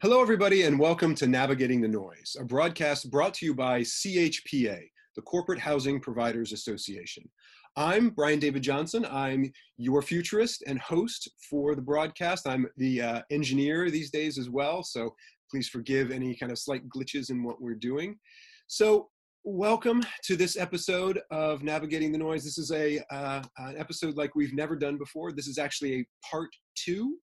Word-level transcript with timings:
Hello, 0.00 0.20
everybody, 0.20 0.62
and 0.62 0.76
welcome 0.76 1.14
to 1.14 1.28
Navigating 1.28 1.80
the 1.80 1.86
Noise, 1.86 2.36
a 2.40 2.44
broadcast 2.44 3.12
brought 3.12 3.34
to 3.34 3.46
you 3.46 3.54
by 3.54 3.82
CHPA, 3.82 4.80
the 5.14 5.22
Corporate 5.22 5.60
Housing 5.60 6.00
Providers 6.00 6.52
Association. 6.52 7.30
I'm 7.76 8.10
Brian 8.10 8.40
David 8.40 8.62
Johnson. 8.62 9.06
I'm 9.08 9.52
your 9.76 10.02
futurist 10.02 10.64
and 10.66 10.80
host 10.80 11.30
for 11.48 11.76
the 11.76 11.82
broadcast. 11.82 12.48
I'm 12.48 12.66
the 12.76 13.02
uh, 13.02 13.20
engineer 13.30 13.88
these 13.88 14.10
days 14.10 14.36
as 14.36 14.50
well, 14.50 14.82
so 14.82 15.14
please 15.48 15.68
forgive 15.68 16.10
any 16.10 16.34
kind 16.34 16.50
of 16.50 16.58
slight 16.58 16.82
glitches 16.88 17.30
in 17.30 17.44
what 17.44 17.62
we're 17.62 17.74
doing. 17.76 18.18
So, 18.66 19.10
welcome 19.44 20.00
to 20.22 20.36
this 20.36 20.56
episode 20.56 21.20
of 21.32 21.64
Navigating 21.64 22.12
the 22.12 22.18
Noise. 22.18 22.44
This 22.44 22.58
is 22.58 22.70
a 22.70 23.00
uh, 23.12 23.42
an 23.58 23.76
episode 23.76 24.16
like 24.16 24.34
we've 24.36 24.54
never 24.54 24.76
done 24.76 24.98
before. 24.98 25.32
This 25.32 25.48
is 25.48 25.58
actually 25.58 26.00
a 26.00 26.06
part 26.28 26.50
two 26.76 27.16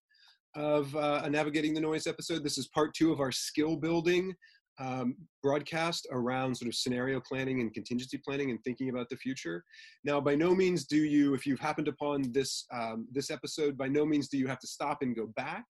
of 0.54 0.94
uh, 0.94 1.22
a 1.24 1.30
Navigating 1.30 1.72
the 1.72 1.80
Noise 1.80 2.06
episode. 2.06 2.44
This 2.44 2.58
is 2.58 2.68
part 2.68 2.92
two 2.94 3.10
of 3.10 3.20
our 3.20 3.32
skill 3.32 3.76
building 3.76 4.34
um, 4.78 5.14
broadcast 5.42 6.06
around 6.10 6.54
sort 6.54 6.68
of 6.68 6.74
scenario 6.74 7.20
planning 7.20 7.60
and 7.60 7.72
contingency 7.72 8.20
planning 8.22 8.50
and 8.50 8.58
thinking 8.64 8.90
about 8.90 9.08
the 9.08 9.16
future. 9.16 9.64
Now, 10.04 10.20
by 10.20 10.34
no 10.34 10.54
means 10.54 10.84
do 10.84 10.98
you, 10.98 11.34
if 11.34 11.46
you've 11.46 11.60
happened 11.60 11.88
upon 11.88 12.32
this 12.32 12.66
um, 12.72 13.06
this 13.10 13.30
episode, 13.30 13.78
by 13.78 13.88
no 13.88 14.04
means 14.04 14.28
do 14.28 14.36
you 14.36 14.46
have 14.46 14.60
to 14.60 14.66
stop 14.66 14.98
and 15.00 15.16
go 15.16 15.28
back 15.36 15.64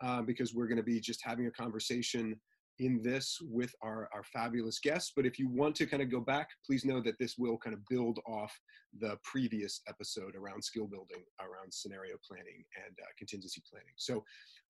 uh, 0.00 0.22
because 0.22 0.54
we're 0.54 0.68
going 0.68 0.76
to 0.76 0.84
be 0.84 1.00
just 1.00 1.20
having 1.24 1.46
a 1.46 1.50
conversation 1.50 2.38
in 2.78 3.02
this 3.02 3.38
with 3.42 3.74
our, 3.82 4.08
our 4.12 4.22
fabulous 4.24 4.78
guests. 4.78 5.12
But 5.14 5.26
if 5.26 5.38
you 5.38 5.48
want 5.48 5.74
to 5.76 5.86
kind 5.86 6.02
of 6.02 6.10
go 6.10 6.20
back, 6.20 6.48
please 6.64 6.84
know 6.84 7.00
that 7.02 7.18
this 7.18 7.36
will 7.38 7.58
kind 7.58 7.74
of 7.74 7.80
build 7.88 8.18
off 8.26 8.58
the 9.00 9.16
previous 9.22 9.80
episode 9.88 10.34
around 10.36 10.62
skill 10.62 10.86
building, 10.86 11.24
around 11.40 11.72
scenario 11.72 12.16
planning 12.26 12.64
and 12.86 12.96
uh, 13.00 13.06
contingency 13.18 13.62
planning. 13.70 13.92
So 13.96 14.24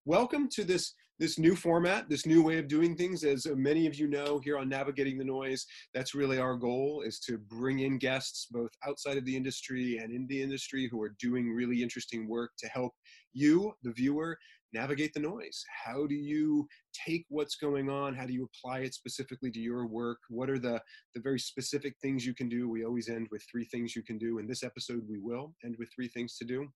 welcome 0.05 0.47
to 0.49 0.63
this 0.63 0.93
this 1.19 1.37
new 1.37 1.53
format 1.55 2.07
this 2.07 2.25
new 2.25 2.41
way 2.41 2.57
of 2.57 2.69
doing 2.69 2.95
things 2.95 3.25
as 3.25 3.45
many 3.55 3.85
of 3.85 3.95
you 3.95 4.07
know 4.07 4.39
here 4.39 4.57
on 4.57 4.69
navigating 4.69 5.17
the 5.17 5.23
noise 5.23 5.65
that's 5.93 6.15
really 6.15 6.39
our 6.39 6.55
goal 6.55 7.03
is 7.05 7.19
to 7.19 7.37
bring 7.37 7.79
in 7.79 7.97
guests 7.97 8.47
both 8.49 8.71
outside 8.87 9.17
of 9.17 9.25
the 9.25 9.35
industry 9.35 9.97
and 9.97 10.13
in 10.13 10.25
the 10.27 10.41
industry 10.41 10.87
who 10.89 11.01
are 11.01 11.13
doing 11.19 11.51
really 11.51 11.83
interesting 11.83 12.29
work 12.29 12.51
to 12.57 12.67
help 12.69 12.93
you 13.33 13.73
the 13.83 13.91
viewer 13.91 14.37
navigate 14.73 15.13
the 15.13 15.19
noise? 15.19 15.63
How 15.85 16.05
do 16.05 16.15
you 16.15 16.67
take 17.07 17.25
what's 17.29 17.55
going 17.55 17.89
on? 17.89 18.15
How 18.15 18.25
do 18.25 18.33
you 18.33 18.47
apply 18.47 18.79
it 18.79 18.93
specifically 18.93 19.51
to 19.51 19.59
your 19.59 19.87
work? 19.87 20.19
What 20.29 20.49
are 20.49 20.59
the 20.59 20.81
the 21.15 21.21
very 21.21 21.39
specific 21.39 21.95
things 22.01 22.25
you 22.25 22.35
can 22.35 22.49
do? 22.49 22.69
We 22.69 22.85
always 22.85 23.09
end 23.09 23.27
with 23.31 23.43
three 23.51 23.65
things 23.65 23.95
you 23.95 24.03
can 24.03 24.17
do. 24.17 24.39
In 24.39 24.47
this 24.47 24.63
episode 24.63 25.03
we 25.07 25.19
will 25.19 25.53
end 25.63 25.75
with 25.79 25.89
three 25.93 26.07
things 26.07 26.37
to 26.37 26.45
do 26.45 26.67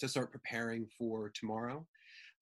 to 0.00 0.08
start 0.08 0.32
preparing 0.32 0.86
for 0.98 1.30
tomorrow. 1.34 1.86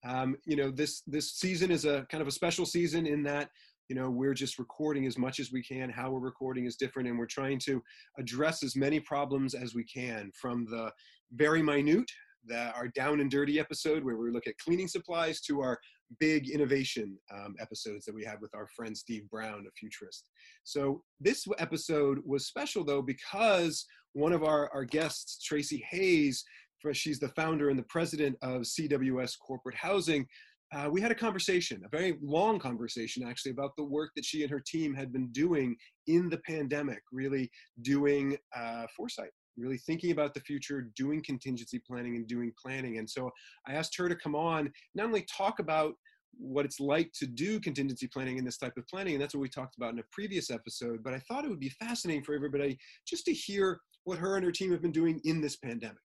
Um, 0.05 0.35
you 0.45 0.55
know, 0.55 0.69
this 0.69 1.01
this 1.07 1.33
season 1.33 1.71
is 1.71 1.85
a 1.85 2.05
kind 2.09 2.21
of 2.21 2.27
a 2.27 2.31
special 2.31 2.65
season 2.65 3.05
in 3.05 3.23
that 3.23 3.49
you 3.89 3.95
know 3.95 4.09
we're 4.09 4.33
just 4.33 4.59
recording 4.59 5.05
as 5.05 5.17
much 5.17 5.39
as 5.39 5.51
we 5.51 5.63
can. 5.63 5.89
How 5.89 6.11
we're 6.11 6.19
recording 6.19 6.65
is 6.65 6.75
different, 6.75 7.07
and 7.07 7.17
we're 7.17 7.25
trying 7.25 7.59
to 7.65 7.81
address 8.19 8.63
as 8.63 8.75
many 8.75 8.99
problems 8.99 9.53
as 9.53 9.73
we 9.73 9.85
can 9.85 10.31
from 10.39 10.65
the 10.65 10.91
very 11.33 11.63
minute, 11.63 12.09
the, 12.45 12.71
our 12.73 12.87
down 12.89 13.19
and 13.19 13.31
dirty 13.31 13.59
episode 13.59 14.03
where 14.03 14.17
we 14.17 14.31
look 14.31 14.47
at 14.47 14.57
cleaning 14.57 14.87
supplies 14.87 15.41
to 15.41 15.61
our 15.61 15.79
big 16.19 16.49
innovation 16.49 17.17
um, 17.33 17.55
episodes 17.59 18.05
that 18.05 18.13
we 18.13 18.23
had 18.23 18.39
with 18.41 18.53
our 18.53 18.67
friend 18.75 18.95
Steve 18.95 19.29
Brown, 19.29 19.65
a 19.67 19.71
futurist. 19.77 20.29
So 20.63 21.03
this 21.19 21.45
episode 21.57 22.19
was 22.25 22.47
special 22.47 22.83
though 22.83 23.01
because 23.01 23.85
one 24.13 24.33
of 24.33 24.43
our, 24.43 24.69
our 24.73 24.85
guests, 24.85 25.43
Tracy 25.43 25.83
Hayes, 25.89 26.43
she's 26.91 27.19
the 27.19 27.29
founder 27.29 27.69
and 27.69 27.79
the 27.79 27.83
president 27.83 28.35
of 28.41 28.61
CWS 28.61 29.35
Corporate 29.39 29.75
Housing. 29.75 30.27
Uh, 30.73 30.89
we 30.91 30.99
had 30.99 31.11
a 31.11 31.15
conversation, 31.15 31.81
a 31.85 31.89
very 31.89 32.17
long 32.21 32.59
conversation 32.59 33.23
actually, 33.25 33.51
about 33.51 33.71
the 33.77 33.83
work 33.83 34.09
that 34.15 34.25
she 34.25 34.41
and 34.41 34.51
her 34.51 34.61
team 34.65 34.93
had 34.93 35.13
been 35.13 35.27
doing 35.31 35.75
in 36.07 36.29
the 36.29 36.39
pandemic, 36.39 37.01
really 37.11 37.49
doing 37.83 38.35
uh, 38.55 38.85
foresight, 38.97 39.29
really 39.57 39.77
thinking 39.77 40.11
about 40.11 40.33
the 40.33 40.39
future, 40.41 40.89
doing 40.95 41.21
contingency 41.23 41.79
planning 41.79 42.15
and 42.15 42.27
doing 42.27 42.51
planning. 42.61 42.97
And 42.97 43.09
so 43.09 43.31
I 43.67 43.73
asked 43.73 43.95
her 43.97 44.09
to 44.09 44.15
come 44.15 44.35
on, 44.35 44.71
not 44.95 45.05
only 45.05 45.23
talk 45.23 45.59
about 45.59 45.93
what 46.37 46.65
it's 46.65 46.79
like 46.79 47.11
to 47.13 47.27
do 47.27 47.59
contingency 47.59 48.07
planning 48.07 48.37
in 48.37 48.45
this 48.45 48.57
type 48.57 48.77
of 48.77 48.87
planning, 48.87 49.13
and 49.13 49.21
that's 49.21 49.35
what 49.35 49.41
we 49.41 49.49
talked 49.49 49.77
about 49.77 49.93
in 49.93 49.99
a 49.99 50.03
previous 50.11 50.49
episode, 50.49 51.03
but 51.03 51.13
I 51.13 51.19
thought 51.19 51.45
it 51.45 51.49
would 51.49 51.59
be 51.59 51.69
fascinating 51.69 52.23
for 52.23 52.33
everybody 52.33 52.77
just 53.07 53.25
to 53.25 53.33
hear 53.33 53.79
what 54.05 54.17
her 54.17 54.35
and 54.35 54.45
her 54.45 54.51
team 54.51 54.71
have 54.71 54.81
been 54.81 54.91
doing 54.91 55.21
in 55.25 55.41
this 55.41 55.57
pandemic 55.57 55.97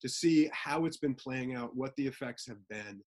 to 0.00 0.08
see 0.08 0.48
how 0.52 0.84
it's 0.84 0.96
been 0.96 1.14
playing 1.14 1.54
out, 1.54 1.74
what 1.74 1.94
the 1.96 2.06
effects 2.06 2.46
have 2.46 2.58
been. 2.68 3.00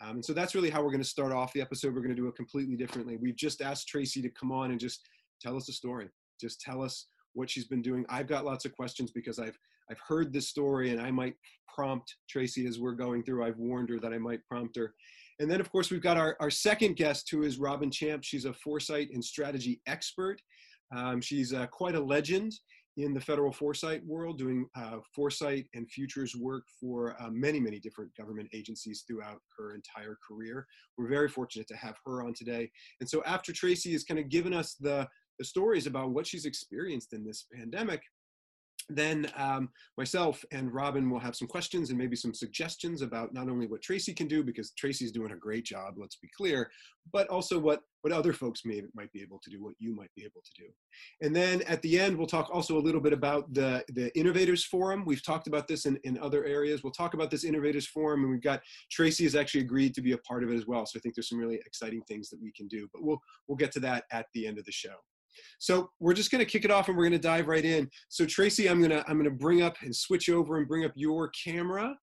Um, 0.00 0.16
and 0.16 0.24
so 0.24 0.32
that's 0.32 0.54
really 0.54 0.70
how 0.70 0.82
we're 0.82 0.90
going 0.90 1.02
to 1.02 1.08
start 1.08 1.32
off 1.32 1.52
the 1.52 1.60
episode. 1.60 1.94
We're 1.94 2.00
going 2.00 2.14
to 2.14 2.20
do 2.20 2.28
it 2.28 2.34
completely 2.34 2.76
differently. 2.76 3.16
We've 3.16 3.36
just 3.36 3.60
asked 3.60 3.88
Tracy 3.88 4.22
to 4.22 4.30
come 4.30 4.50
on 4.50 4.70
and 4.70 4.80
just 4.80 5.00
tell 5.40 5.56
us 5.56 5.68
a 5.68 5.72
story. 5.72 6.08
Just 6.40 6.60
tell 6.60 6.82
us 6.82 7.06
what 7.34 7.50
she's 7.50 7.66
been 7.66 7.82
doing. 7.82 8.04
I've 8.08 8.26
got 8.26 8.44
lots 8.44 8.64
of 8.64 8.72
questions 8.72 9.10
because 9.10 9.38
I've 9.38 9.58
I've 9.90 10.00
heard 10.06 10.32
this 10.32 10.48
story 10.48 10.90
and 10.90 11.00
I 11.00 11.10
might 11.10 11.34
prompt 11.74 12.14
Tracy 12.28 12.66
as 12.66 12.78
we're 12.78 12.92
going 12.92 13.24
through. 13.24 13.44
I've 13.44 13.58
warned 13.58 13.90
her 13.90 13.98
that 13.98 14.12
I 14.12 14.18
might 14.18 14.44
prompt 14.46 14.76
her. 14.76 14.94
And 15.40 15.50
then 15.50 15.60
of 15.60 15.70
course 15.72 15.90
we've 15.90 16.02
got 16.02 16.16
our, 16.16 16.36
our 16.38 16.50
second 16.50 16.94
guest 16.94 17.28
who 17.30 17.42
is 17.42 17.58
Robin 17.58 17.90
Champ. 17.90 18.22
She's 18.22 18.44
a 18.44 18.52
foresight 18.52 19.08
and 19.12 19.24
strategy 19.24 19.80
expert. 19.86 20.40
Um, 20.94 21.20
she's 21.20 21.52
uh, 21.52 21.66
quite 21.66 21.94
a 21.94 22.00
legend 22.00 22.52
in 23.04 23.14
the 23.14 23.20
federal 23.20 23.52
foresight 23.52 24.04
world, 24.06 24.38
doing 24.38 24.66
uh, 24.76 24.98
foresight 25.14 25.66
and 25.74 25.90
futures 25.90 26.34
work 26.36 26.64
for 26.80 27.16
uh, 27.20 27.30
many, 27.30 27.60
many 27.60 27.78
different 27.78 28.14
government 28.16 28.48
agencies 28.52 29.04
throughout 29.06 29.40
her 29.56 29.74
entire 29.74 30.16
career. 30.26 30.66
We're 30.96 31.08
very 31.08 31.28
fortunate 31.28 31.68
to 31.68 31.76
have 31.76 31.96
her 32.04 32.22
on 32.22 32.34
today. 32.34 32.70
And 33.00 33.08
so 33.08 33.22
after 33.24 33.52
Tracy 33.52 33.92
has 33.92 34.04
kind 34.04 34.20
of 34.20 34.28
given 34.28 34.52
us 34.52 34.74
the, 34.74 35.08
the 35.38 35.44
stories 35.44 35.86
about 35.86 36.10
what 36.10 36.26
she's 36.26 36.44
experienced 36.44 37.12
in 37.12 37.24
this 37.24 37.46
pandemic, 37.52 38.02
then 38.96 39.30
um, 39.36 39.68
myself 39.96 40.44
and 40.52 40.72
Robin 40.72 41.08
will 41.10 41.18
have 41.18 41.36
some 41.36 41.48
questions 41.48 41.90
and 41.90 41.98
maybe 41.98 42.16
some 42.16 42.34
suggestions 42.34 43.02
about 43.02 43.32
not 43.32 43.48
only 43.48 43.66
what 43.66 43.82
Tracy 43.82 44.12
can 44.12 44.26
do, 44.26 44.42
because 44.42 44.72
Tracy's 44.72 45.12
doing 45.12 45.32
a 45.32 45.36
great 45.36 45.64
job, 45.64 45.94
let's 45.96 46.16
be 46.16 46.28
clear, 46.36 46.70
but 47.12 47.28
also 47.28 47.58
what, 47.58 47.80
what 48.02 48.12
other 48.12 48.32
folks 48.32 48.62
may, 48.64 48.82
might 48.94 49.12
be 49.12 49.22
able 49.22 49.38
to 49.44 49.50
do, 49.50 49.62
what 49.62 49.74
you 49.78 49.94
might 49.94 50.10
be 50.16 50.22
able 50.22 50.42
to 50.42 50.62
do. 50.62 50.68
And 51.20 51.34
then 51.34 51.62
at 51.62 51.82
the 51.82 51.98
end, 51.98 52.16
we'll 52.16 52.26
talk 52.26 52.48
also 52.52 52.78
a 52.78 52.80
little 52.80 53.00
bit 53.00 53.12
about 53.12 53.52
the, 53.52 53.84
the 53.88 54.16
Innovators 54.18 54.64
Forum. 54.64 55.04
We've 55.04 55.24
talked 55.24 55.46
about 55.46 55.68
this 55.68 55.86
in, 55.86 55.98
in 56.04 56.18
other 56.18 56.44
areas. 56.44 56.82
We'll 56.82 56.92
talk 56.92 57.14
about 57.14 57.30
this 57.30 57.44
Innovators 57.44 57.86
Forum, 57.86 58.22
and 58.22 58.30
we've 58.30 58.42
got 58.42 58.60
Tracy 58.90 59.24
has 59.24 59.34
actually 59.34 59.62
agreed 59.62 59.94
to 59.94 60.02
be 60.02 60.12
a 60.12 60.18
part 60.18 60.44
of 60.44 60.50
it 60.50 60.56
as 60.56 60.66
well. 60.66 60.86
So 60.86 60.98
I 60.98 61.00
think 61.00 61.14
there's 61.14 61.28
some 61.28 61.38
really 61.38 61.60
exciting 61.66 62.02
things 62.08 62.30
that 62.30 62.40
we 62.42 62.52
can 62.52 62.68
do, 62.68 62.88
but 62.92 63.02
we'll, 63.02 63.20
we'll 63.48 63.56
get 63.56 63.72
to 63.72 63.80
that 63.80 64.04
at 64.12 64.26
the 64.34 64.46
end 64.46 64.58
of 64.58 64.64
the 64.64 64.72
show. 64.72 64.94
So 65.58 65.90
we're 66.00 66.14
just 66.14 66.30
going 66.30 66.44
to 66.44 66.50
kick 66.50 66.64
it 66.64 66.70
off 66.70 66.88
and 66.88 66.96
we're 66.96 67.04
going 67.04 67.12
to 67.12 67.18
dive 67.18 67.48
right 67.48 67.64
in. 67.64 67.88
So 68.08 68.24
Tracy, 68.24 68.68
I'm 68.68 68.78
going 68.78 68.90
to 68.90 69.04
I'm 69.08 69.18
going 69.18 69.24
to 69.24 69.30
bring 69.30 69.62
up 69.62 69.76
and 69.82 69.94
switch 69.94 70.28
over 70.28 70.58
and 70.58 70.68
bring 70.68 70.84
up 70.84 70.92
your 70.94 71.30
camera. 71.30 71.96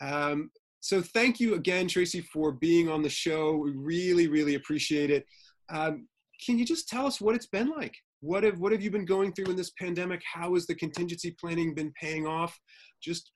Um, 0.00 0.50
so 0.80 1.00
thank 1.00 1.40
you 1.40 1.54
again, 1.54 1.88
Tracy, 1.88 2.20
for 2.20 2.52
being 2.52 2.90
on 2.90 3.02
the 3.02 3.08
show. 3.08 3.56
We 3.56 3.70
really, 3.70 4.28
really 4.28 4.54
appreciate 4.54 5.10
it. 5.10 5.24
Um, 5.72 6.06
can 6.44 6.58
you 6.58 6.66
just 6.66 6.88
tell 6.88 7.06
us 7.06 7.20
what 7.20 7.34
it's 7.34 7.46
been 7.46 7.70
like? 7.70 7.94
What 8.20 8.42
have 8.44 8.58
what 8.58 8.72
have 8.72 8.82
you 8.82 8.90
been 8.90 9.04
going 9.04 9.32
through 9.32 9.46
in 9.46 9.56
this 9.56 9.72
pandemic? 9.78 10.22
How 10.30 10.54
has 10.54 10.66
the 10.66 10.74
contingency 10.74 11.34
planning 11.40 11.74
been 11.74 11.92
paying 12.00 12.26
off? 12.26 12.58
Just 13.02 13.32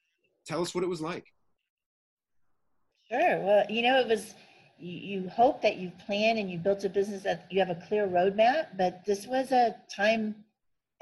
tell 0.47 0.63
us 0.63 0.75
what 0.75 0.85
it 0.85 0.89
was 0.89 1.01
like. 1.01 1.25
Sure. 3.11 3.41
Well, 3.41 3.65
you 3.71 3.83
know, 3.83 3.99
it 4.01 4.09
was 4.09 4.35
you, 4.79 5.21
you 5.21 5.29
hope 5.29 5.63
that 5.63 5.77
you've 5.77 5.99
planned 5.99 6.39
and 6.39 6.51
you 6.51 6.59
built 6.59 6.85
a 6.85 6.89
business 6.89 7.23
that 7.23 7.47
you 7.51 7.59
have 7.59 7.71
a 7.71 7.83
clear 7.87 8.07
roadmap, 8.07 8.69
but 8.77 9.05
this 9.05 9.27
was 9.27 9.53
a 9.53 9.77
time 9.95 10.35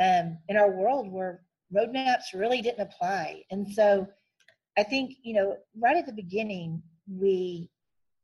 um, 0.00 0.38
in 0.48 0.56
our 0.56 0.70
world 0.70 1.10
where 1.10 1.42
roadmaps 1.74 2.34
really 2.34 2.62
didn't 2.62 2.80
apply. 2.80 3.42
And 3.50 3.68
so 3.70 4.06
I 4.78 4.82
think, 4.82 5.16
you 5.22 5.34
know, 5.34 5.56
right 5.78 5.96
at 5.96 6.06
the 6.06 6.12
beginning, 6.12 6.82
we 7.08 7.70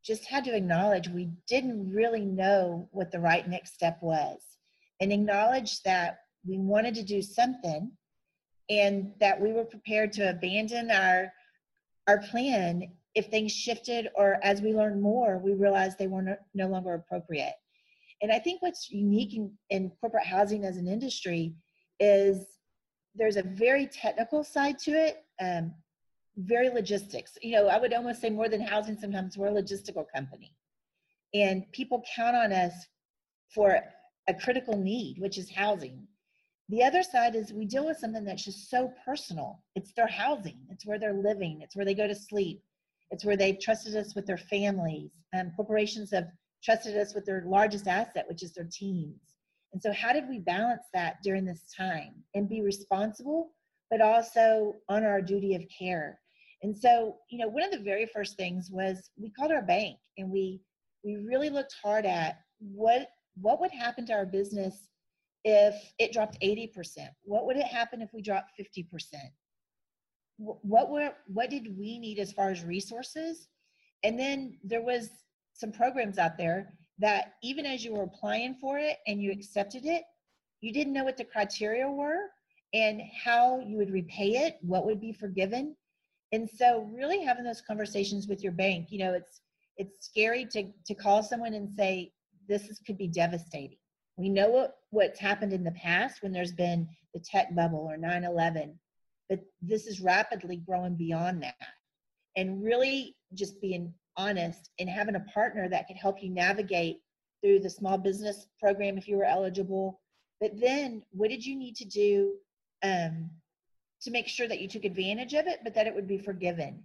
just 0.04 0.25
had 0.26 0.44
to 0.44 0.56
acknowledge 0.56 1.08
we 1.08 1.31
didn't 1.49 1.93
really 1.93 2.25
know 2.25 2.88
what 2.90 3.10
the 3.10 3.20
right 3.20 3.48
next 3.48 3.75
step 3.75 3.98
was 4.02 4.40
and 5.00 5.12
acknowledge 5.12 5.82
that 5.82 6.19
we 6.46 6.58
wanted 6.58 6.94
to 6.94 7.02
do 7.02 7.22
something 7.22 7.90
and 8.69 9.12
that 9.20 9.40
we 9.40 9.52
were 9.52 9.64
prepared 9.64 10.12
to 10.12 10.31
abandon 10.31 10.90
our 10.90 11.32
our 12.08 12.19
plan 12.19 12.90
if 13.14 13.26
things 13.26 13.53
shifted 13.53 14.09
or 14.14 14.38
as 14.43 14.62
we 14.62 14.73
learned 14.73 15.00
more, 15.00 15.38
we 15.38 15.53
realized 15.53 15.99
they 15.99 16.06
were 16.06 16.38
no, 16.55 16.69
longer 16.69 16.94
appropriate. 16.94 17.55
And 18.23 18.32
I 18.32 18.38
think 18.38 18.62
what's 18.62 18.91
unique 18.91 19.35
in, 19.35 19.53
in 19.70 19.91
corporate 20.00 20.26
housing 20.26 20.64
as 20.64 20.76
an 20.76 20.88
industry 20.88 21.55
is 22.00 22.47
there's 23.14 23.37
a 23.37 23.43
very 23.43 23.87
technical 23.87 24.43
side 24.44 24.79
to 24.81 24.93
it, 24.93 25.25
um, 25.41 25.75
very 26.37 26.70
logistics. 26.70 27.37
You 27.43 27.53
know, 27.53 27.69
I 27.69 27.79
would 27.79 27.93
almost 27.93 28.20
say 28.20 28.31
more 28.31 28.49
than 28.49 28.61
housing, 28.61 28.97
sometimes 28.97 29.37
we're 29.37 29.49
a 29.49 29.62
logistical 29.62 30.06
company. 30.15 30.55
And 31.35 31.70
people 31.73 32.03
count 32.15 32.37
on 32.37 32.53
us 32.53 32.73
for 33.55 33.79
a 34.29 34.35
critical 34.35 34.76
need, 34.76 35.19
which 35.19 35.37
is 35.37 35.50
housing. 35.50 36.06
the 36.69 36.82
other 36.82 37.03
side 37.03 37.35
is 37.35 37.53
we 37.53 37.67
deal 37.67 37.85
with 37.85 37.99
something 37.99 38.25
that's 38.25 38.44
just 38.44 38.70
so 38.70 38.93
personal. 39.05 39.62
It's 39.75 39.93
their 39.93 40.06
housing, 40.06 40.58
it's 40.70 40.87
where 40.87 40.99
they're 40.99 41.12
living, 41.12 41.61
it's 41.61 41.76
where 41.76 41.85
they 41.85 41.93
go 41.93 42.06
to 42.06 42.15
sleep, 42.15 42.62
it's 43.12 43.25
where 43.25 43.37
they've 43.37 43.61
trusted 43.61 43.94
us 43.94 44.14
with 44.14 44.26
their 44.26 44.38
families. 44.38 45.11
Um, 45.38 45.53
corporations 45.55 46.11
have 46.12 46.29
trusted 46.64 46.97
us 46.97 47.14
with 47.14 47.26
their 47.26 47.44
largest 47.47 47.87
asset, 47.87 48.25
which 48.26 48.43
is 48.43 48.53
their 48.55 48.69
teams. 48.73 49.20
And 49.73 49.81
so, 49.81 49.93
how 49.93 50.12
did 50.12 50.29
we 50.29 50.38
balance 50.38 50.85
that 50.94 51.17
during 51.23 51.44
this 51.44 51.64
time 51.76 52.14
and 52.35 52.49
be 52.49 52.62
responsible, 52.62 53.53
but 53.91 54.00
also 54.00 54.75
honor 54.88 55.09
our 55.09 55.23
duty 55.23 55.55
of 55.55 55.62
care? 55.79 56.19
And 56.62 56.76
so, 56.76 57.17
you 57.31 57.38
know, 57.38 57.49
one 57.49 57.64
of 57.64 57.70
the 57.70 57.79
very 57.79 58.06
first 58.06 58.37
things 58.37 58.70
was 58.70 59.11
we 59.17 59.31
called 59.31 59.53
our 59.53 59.62
bank 59.62 59.99
and 60.19 60.31
we 60.31 60.61
we 61.05 61.17
really 61.17 61.50
looked 61.50 61.75
hard 61.82 62.06
at 62.06 62.38
what 62.58 63.08
what 63.41 63.61
would 63.61 63.73
happen 63.73 64.06
to 64.06 64.12
our 64.12 64.26
business 64.26 64.88
if 65.44 65.75
it 65.99 66.12
dropped 66.12 66.41
80%? 66.41 67.08
What 67.25 67.47
would 67.47 67.56
it 67.56 67.67
happen 67.67 68.00
if 68.00 68.11
we 68.12 68.23
dropped 68.23 68.53
50%? 68.61 68.87
What 70.38 70.90
were 70.90 71.12
what 71.26 71.50
did 71.50 71.76
we 71.79 71.99
need 71.99 72.19
as 72.19 72.32
far 72.32 72.50
as 72.50 72.64
resources? 72.64 73.49
And 74.02 74.19
then 74.19 74.58
there 74.64 74.82
was 74.82 75.11
some 75.55 75.73
programs 75.73 76.19
out 76.19 76.37
there 76.37 76.75
that 76.99 77.34
even 77.43 77.67
as 77.67 77.84
you 77.84 77.94
were 77.94 78.05
applying 78.05 78.55
for 78.55 78.79
it 78.79 78.99
and 79.06 79.20
you 79.20 79.31
accepted 79.31 79.84
it, 79.84 80.02
you 80.61 80.73
didn't 80.73 80.93
know 80.93 81.05
what 81.05 81.17
the 81.17 81.25
criteria 81.25 81.88
were 81.88 82.31
and 82.75 83.02
how 83.25 83.61
you 83.61 83.76
would 83.76 83.90
repay 83.90 84.31
it, 84.31 84.56
what 84.62 84.87
would 84.87 85.00
be 85.00 85.12
forgiven. 85.12 85.76
And 86.32 86.49
so 86.49 86.88
really 86.93 87.23
having 87.23 87.44
those 87.44 87.61
conversations 87.61 88.26
with 88.26 88.43
your 88.43 88.52
bank, 88.52 88.88
you 88.90 88.99
know, 88.99 89.12
it's 89.12 89.40
it's 89.76 90.06
scary 90.06 90.46
to 90.52 90.70
to 90.87 90.94
call 90.94 91.23
someone 91.23 91.55
and 91.55 91.70
say 91.70 92.12
this 92.49 92.69
is, 92.69 92.81
could 92.87 92.99
be 92.99 93.08
devastating. 93.08 93.79
We 94.17 94.29
know 94.29 94.50
what, 94.50 94.76
what's 94.90 95.19
happened 95.19 95.52
in 95.52 95.64
the 95.64 95.73
past 95.73 96.23
when 96.23 96.32
there's 96.32 96.52
been 96.52 96.88
the 97.14 97.20
tech 97.20 97.55
bubble 97.55 97.87
or 97.90 97.96
9 97.96 98.25
11, 98.25 98.79
but 99.32 99.40
this 99.62 99.87
is 99.87 100.02
rapidly 100.02 100.56
growing 100.56 100.94
beyond 100.94 101.43
that. 101.43 101.55
And 102.37 102.62
really 102.62 103.17
just 103.32 103.62
being 103.62 103.94
honest 104.19 104.69
and 104.79 104.90
having 104.90 105.14
a 105.14 105.20
partner 105.20 105.70
that 105.70 105.87
could 105.87 105.96
help 105.96 106.23
you 106.23 106.29
navigate 106.29 106.99
through 107.43 107.61
the 107.61 107.70
small 107.70 107.96
business 107.96 108.46
program 108.61 108.99
if 108.99 109.08
you 109.08 109.17
were 109.17 109.25
eligible. 109.25 110.02
But 110.38 110.61
then, 110.61 111.02
what 111.12 111.31
did 111.31 111.46
you 111.46 111.56
need 111.56 111.76
to 111.76 111.87
do 111.87 112.34
um, 112.82 113.31
to 114.02 114.11
make 114.11 114.29
sure 114.29 114.49
that 114.49 114.61
you 114.61 114.69
took 114.69 114.84
advantage 114.84 115.32
of 115.32 115.46
it, 115.46 115.61
but 115.64 115.75
that 115.76 115.87
it 115.87 115.94
would 115.94 116.06
be 116.06 116.19
forgiven? 116.19 116.84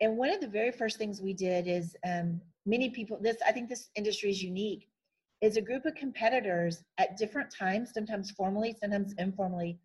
And 0.00 0.16
one 0.16 0.30
of 0.30 0.40
the 0.40 0.46
very 0.46 0.70
first 0.70 0.98
things 0.98 1.20
we 1.20 1.34
did 1.34 1.66
is 1.66 1.96
um, 2.06 2.40
many 2.64 2.90
people, 2.90 3.18
this, 3.20 3.38
I 3.44 3.50
think 3.50 3.68
this 3.68 3.88
industry 3.96 4.30
is 4.30 4.40
unique, 4.40 4.86
is 5.40 5.56
a 5.56 5.62
group 5.62 5.84
of 5.84 5.96
competitors 5.96 6.84
at 6.98 7.16
different 7.16 7.52
times, 7.52 7.90
sometimes 7.92 8.30
formally, 8.30 8.76
sometimes 8.80 9.14
informally. 9.18 9.80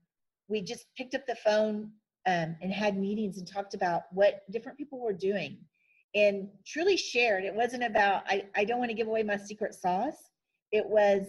We 0.47 0.61
just 0.61 0.85
picked 0.95 1.15
up 1.15 1.25
the 1.25 1.37
phone 1.37 1.89
um, 2.25 2.55
and 2.61 2.71
had 2.71 2.97
meetings 2.97 3.37
and 3.37 3.47
talked 3.47 3.73
about 3.73 4.03
what 4.11 4.49
different 4.51 4.77
people 4.77 4.99
were 4.99 5.13
doing 5.13 5.57
and 6.15 6.47
truly 6.65 6.95
shared. 6.97 7.43
It 7.43 7.53
wasn't 7.53 7.83
about, 7.83 8.23
I, 8.27 8.45
I 8.55 8.65
don't 8.65 8.79
want 8.79 8.91
to 8.91 8.95
give 8.95 9.07
away 9.07 9.23
my 9.23 9.37
secret 9.37 9.73
sauce. 9.73 10.29
It 10.71 10.85
was 10.85 11.25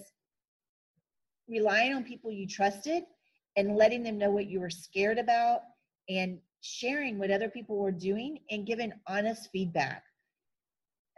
relying 1.49 1.95
on 1.95 2.05
people 2.05 2.31
you 2.31 2.47
trusted 2.47 3.05
and 3.57 3.77
letting 3.77 4.03
them 4.03 4.19
know 4.19 4.31
what 4.31 4.47
you 4.47 4.61
were 4.61 4.71
scared 4.71 5.19
about 5.19 5.61
and 6.09 6.39
sharing 6.61 7.19
what 7.19 7.31
other 7.31 7.49
people 7.49 7.77
were 7.77 7.93
doing 7.93 8.39
and 8.51 8.67
giving 8.67 8.93
honest 9.07 9.51
feedback. 9.53 10.03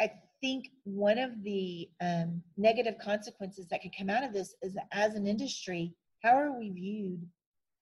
I 0.01 0.13
think 0.41 0.69
one 0.85 1.19
of 1.19 1.43
the 1.43 1.89
um, 2.01 2.43
negative 2.57 2.97
consequences 2.99 3.67
that 3.71 3.83
could 3.83 3.97
come 3.97 4.11
out 4.11 4.25
of 4.25 4.33
this 4.33 4.55
is 4.63 4.75
that 4.75 4.89
as 4.93 5.15
an 5.15 5.27
industry, 5.27 5.95
how 6.23 6.37
are 6.37 6.59
we 6.59 6.71
viewed 6.71 7.27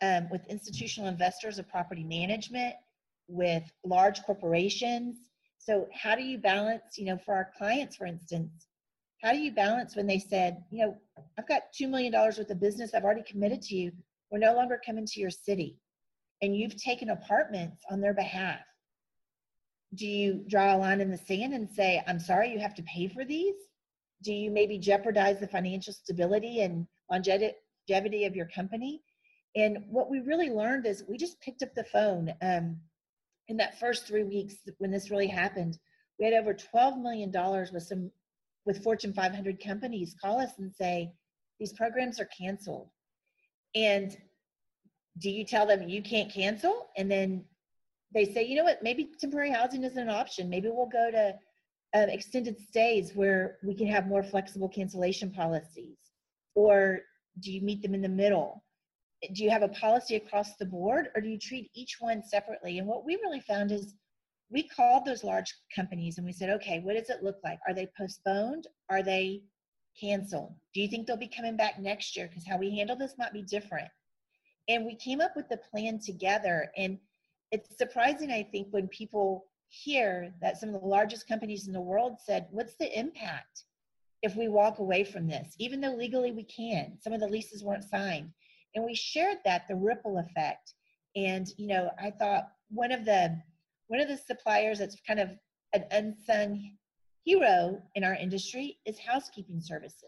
um, 0.02 0.29
with 0.31 0.46
institutional 0.46 1.08
investors 1.08 1.58
of 1.58 1.69
property 1.69 2.05
management, 2.05 2.75
with 3.29 3.62
large 3.85 4.23
corporations, 4.23 5.17
so 5.64 5.88
how 5.94 6.14
do 6.14 6.23
you 6.23 6.37
balance, 6.37 6.99
you 6.99 7.06
know, 7.06 7.17
for 7.25 7.35
our 7.35 7.50
clients, 7.56 7.96
for 7.96 8.05
instance, 8.05 8.67
how 9.23 9.32
do 9.32 9.38
you 9.38 9.50
balance 9.50 9.96
when 9.96 10.06
they 10.06 10.19
said, 10.19 10.62
you 10.70 10.85
know, 10.85 10.96
I've 11.38 11.49
got 11.49 11.73
$2 11.81 11.88
million 11.88 12.12
worth 12.12 12.38
of 12.38 12.61
business 12.61 12.93
I've 12.93 13.05
already 13.05 13.23
committed 13.23 13.62
to 13.62 13.75
you. 13.75 13.93
We're 14.31 14.38
no 14.38 14.55
longer 14.55 14.79
coming 14.85 15.06
to 15.06 15.20
your 15.20 15.31
city. 15.31 15.79
And 16.43 16.55
you've 16.55 16.76
taken 16.76 17.08
apartments 17.08 17.82
on 17.91 18.02
their 18.02 18.12
behalf. 18.12 18.61
Do 19.94 20.06
you 20.06 20.44
draw 20.49 20.76
a 20.76 20.76
line 20.76 21.00
in 21.00 21.11
the 21.11 21.17
sand 21.17 21.55
and 21.55 21.70
say, 21.70 22.02
I'm 22.06 22.20
sorry, 22.20 22.52
you 22.52 22.58
have 22.58 22.75
to 22.75 22.82
pay 22.82 23.08
for 23.08 23.25
these? 23.25 23.55
Do 24.23 24.35
you 24.35 24.50
maybe 24.50 24.76
jeopardize 24.76 25.41
the 25.41 25.49
financial 25.49 25.94
stability 25.94 26.61
and 26.61 26.87
longevity 27.11 28.25
of 28.26 28.37
your 28.37 28.49
company? 28.55 29.00
And 29.56 29.84
what 29.88 30.10
we 30.10 30.20
really 30.20 30.50
learned 30.50 30.86
is 30.86 31.04
we 31.08 31.16
just 31.16 31.40
picked 31.40 31.62
up 31.62 31.74
the 31.74 31.84
phone. 31.84 32.32
Um, 32.42 32.78
in 33.48 33.56
that 33.58 33.78
first 33.78 34.06
three 34.06 34.24
weeks 34.24 34.54
when 34.78 34.90
this 34.90 35.10
really 35.10 35.26
happened, 35.26 35.78
we 36.18 36.24
had 36.24 36.34
over 36.34 36.54
$12 36.54 37.00
million 37.00 37.30
with 37.72 37.82
some 37.82 38.10
with 38.66 38.82
Fortune 38.82 39.12
500 39.12 39.62
companies 39.62 40.16
call 40.18 40.40
us 40.40 40.52
and 40.58 40.72
say, 40.72 41.12
these 41.60 41.74
programs 41.74 42.18
are 42.18 42.28
canceled. 42.36 42.88
And 43.74 44.16
do 45.18 45.30
you 45.30 45.44
tell 45.44 45.66
them 45.66 45.88
you 45.88 46.02
can't 46.02 46.32
cancel? 46.32 46.88
And 46.96 47.10
then 47.10 47.44
they 48.12 48.24
say, 48.24 48.44
you 48.44 48.56
know 48.56 48.64
what, 48.64 48.82
maybe 48.82 49.10
temporary 49.20 49.50
housing 49.50 49.84
isn't 49.84 49.98
an 49.98 50.08
option. 50.08 50.48
Maybe 50.48 50.68
we'll 50.68 50.86
go 50.86 51.10
to 51.10 51.34
uh, 51.94 52.06
extended 52.08 52.58
stays 52.58 53.12
where 53.14 53.58
we 53.62 53.74
can 53.74 53.86
have 53.86 54.06
more 54.06 54.22
flexible 54.22 54.68
cancellation 54.68 55.30
policies. 55.30 55.98
Or 56.54 57.00
do 57.40 57.52
you 57.52 57.60
meet 57.60 57.82
them 57.82 57.94
in 57.94 58.02
the 58.02 58.08
middle? 58.08 58.63
Do 59.32 59.44
you 59.44 59.50
have 59.50 59.62
a 59.62 59.68
policy 59.68 60.16
across 60.16 60.56
the 60.56 60.66
board 60.66 61.08
or 61.14 61.20
do 61.20 61.28
you 61.28 61.38
treat 61.38 61.70
each 61.74 61.96
one 62.00 62.22
separately? 62.22 62.78
And 62.78 62.86
what 62.86 63.04
we 63.04 63.16
really 63.16 63.40
found 63.40 63.72
is 63.72 63.94
we 64.50 64.68
called 64.68 65.04
those 65.04 65.24
large 65.24 65.52
companies 65.74 66.18
and 66.18 66.26
we 66.26 66.32
said, 66.32 66.50
okay, 66.50 66.80
what 66.80 66.96
does 66.96 67.10
it 67.10 67.22
look 67.22 67.38
like? 67.42 67.58
Are 67.66 67.74
they 67.74 67.88
postponed? 67.98 68.66
Are 68.90 69.02
they 69.02 69.42
canceled? 70.00 70.54
Do 70.74 70.80
you 70.80 70.88
think 70.88 71.06
they'll 71.06 71.16
be 71.16 71.28
coming 71.28 71.56
back 71.56 71.80
next 71.80 72.16
year? 72.16 72.28
Because 72.28 72.46
how 72.46 72.58
we 72.58 72.76
handle 72.76 72.96
this 72.96 73.14
might 73.18 73.32
be 73.32 73.42
different. 73.42 73.88
And 74.68 74.84
we 74.84 74.96
came 74.96 75.20
up 75.20 75.36
with 75.36 75.48
the 75.48 75.60
plan 75.70 75.98
together. 75.98 76.70
And 76.76 76.98
it's 77.50 77.76
surprising, 77.76 78.30
I 78.30 78.42
think, 78.42 78.68
when 78.70 78.88
people 78.88 79.44
hear 79.68 80.32
that 80.40 80.58
some 80.58 80.74
of 80.74 80.80
the 80.80 80.86
largest 80.86 81.28
companies 81.28 81.66
in 81.66 81.72
the 81.72 81.80
world 81.80 82.18
said, 82.24 82.46
what's 82.50 82.76
the 82.76 82.98
impact 82.98 83.64
if 84.22 84.36
we 84.36 84.48
walk 84.48 84.78
away 84.78 85.04
from 85.04 85.26
this? 85.26 85.54
Even 85.58 85.80
though 85.80 85.94
legally 85.94 86.32
we 86.32 86.44
can, 86.44 86.96
some 87.00 87.12
of 87.12 87.20
the 87.20 87.28
leases 87.28 87.64
weren't 87.64 87.84
signed 87.84 88.30
and 88.74 88.84
we 88.84 88.94
shared 88.94 89.38
that 89.44 89.66
the 89.68 89.76
ripple 89.76 90.18
effect. 90.18 90.74
And 91.16 91.46
you 91.56 91.68
know 91.68 91.90
i 92.00 92.10
thought 92.10 92.48
one 92.70 92.92
of 92.92 93.04
the 93.04 93.40
one 93.86 94.00
of 94.00 94.08
the 94.08 94.16
suppliers 94.16 94.78
that's 94.78 94.96
kind 95.06 95.20
of 95.20 95.31
an 95.72 95.84
unsung 95.90 96.72
hero 97.24 97.81
in 97.94 98.04
our 98.04 98.14
industry 98.14 98.78
is 98.84 98.98
housekeeping 98.98 99.60
services. 99.60 100.00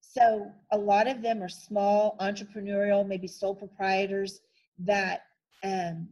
So 0.00 0.50
a 0.70 0.78
lot 0.78 1.08
of 1.08 1.22
them 1.22 1.42
are 1.42 1.48
small 1.48 2.16
entrepreneurial 2.20 3.06
maybe 3.06 3.26
sole 3.26 3.54
proprietors 3.54 4.40
that 4.78 5.22
um, 5.62 6.08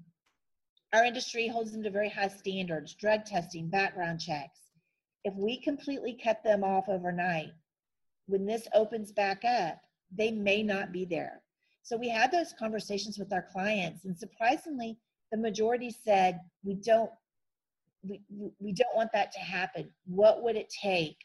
our 0.93 1.05
industry 1.05 1.47
holds 1.49 1.73
them 1.73 1.83
to 1.85 1.91
very 1.91 2.09
high 2.09 2.29
standards 2.29 2.95
drug 2.95 3.25
testing 3.25 3.69
background 3.69 4.21
checks. 4.21 4.59
If 5.25 5.35
we 5.35 5.61
completely 5.61 6.19
cut 6.23 6.43
them 6.43 6.65
off 6.65 6.89
overnight 6.89 7.53
when 8.27 8.47
this 8.47 8.67
opens 8.75 9.13
back 9.13 9.45
up 9.45 9.81
they 10.17 10.31
may 10.31 10.63
not 10.63 10.93
be 10.93 11.05
there 11.05 11.42
so 11.83 11.97
we 11.97 12.09
had 12.09 12.31
those 12.31 12.55
conversations 12.59 13.19
with 13.19 13.33
our 13.33 13.47
clients, 13.53 14.05
and 14.05 14.17
surprisingly, 14.17 14.99
the 15.31 15.39
majority 15.39 15.91
said, 15.91 16.41
"We 16.63 16.75
don't, 16.75 17.11
we, 18.03 18.21
we 18.59 18.73
don't 18.73 18.95
want 18.97 19.11
that 19.13 19.33
to 19.33 19.41
happen. 19.41 19.91
What 20.07 20.43
would 20.43 20.57
it 20.57 20.71
take 20.71 21.17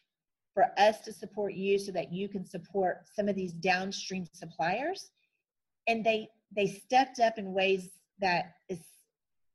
for 0.53 0.67
us 0.77 1.01
to 1.01 1.13
support 1.13 1.53
you 1.53 1.77
so 1.77 1.91
that 1.91 2.11
you 2.11 2.27
can 2.27 2.45
support 2.45 3.05
some 3.13 3.29
of 3.29 3.35
these 3.35 3.53
downstream 3.53 4.25
suppliers?" 4.33 5.11
And 5.87 6.03
they 6.03 6.29
they 6.55 6.67
stepped 6.67 7.19
up 7.19 7.37
in 7.37 7.53
ways 7.53 7.89
that 8.19 8.53
is 8.69 8.79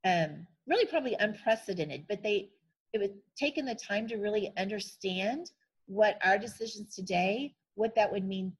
um, 0.04 0.46
really 0.66 0.86
probably 0.86 1.16
unprecedented, 1.18 2.04
but 2.08 2.22
they 2.22 2.50
it 2.92 3.00
was 3.00 3.10
taking 3.36 3.64
the 3.64 3.74
time 3.74 4.06
to 4.08 4.16
really 4.16 4.52
understand 4.56 5.50
what 5.86 6.18
our 6.22 6.38
decisions 6.38 6.94
today, 6.94 7.54
what 7.74 7.94
that 7.94 8.12
would 8.12 8.24
mean 8.24 8.52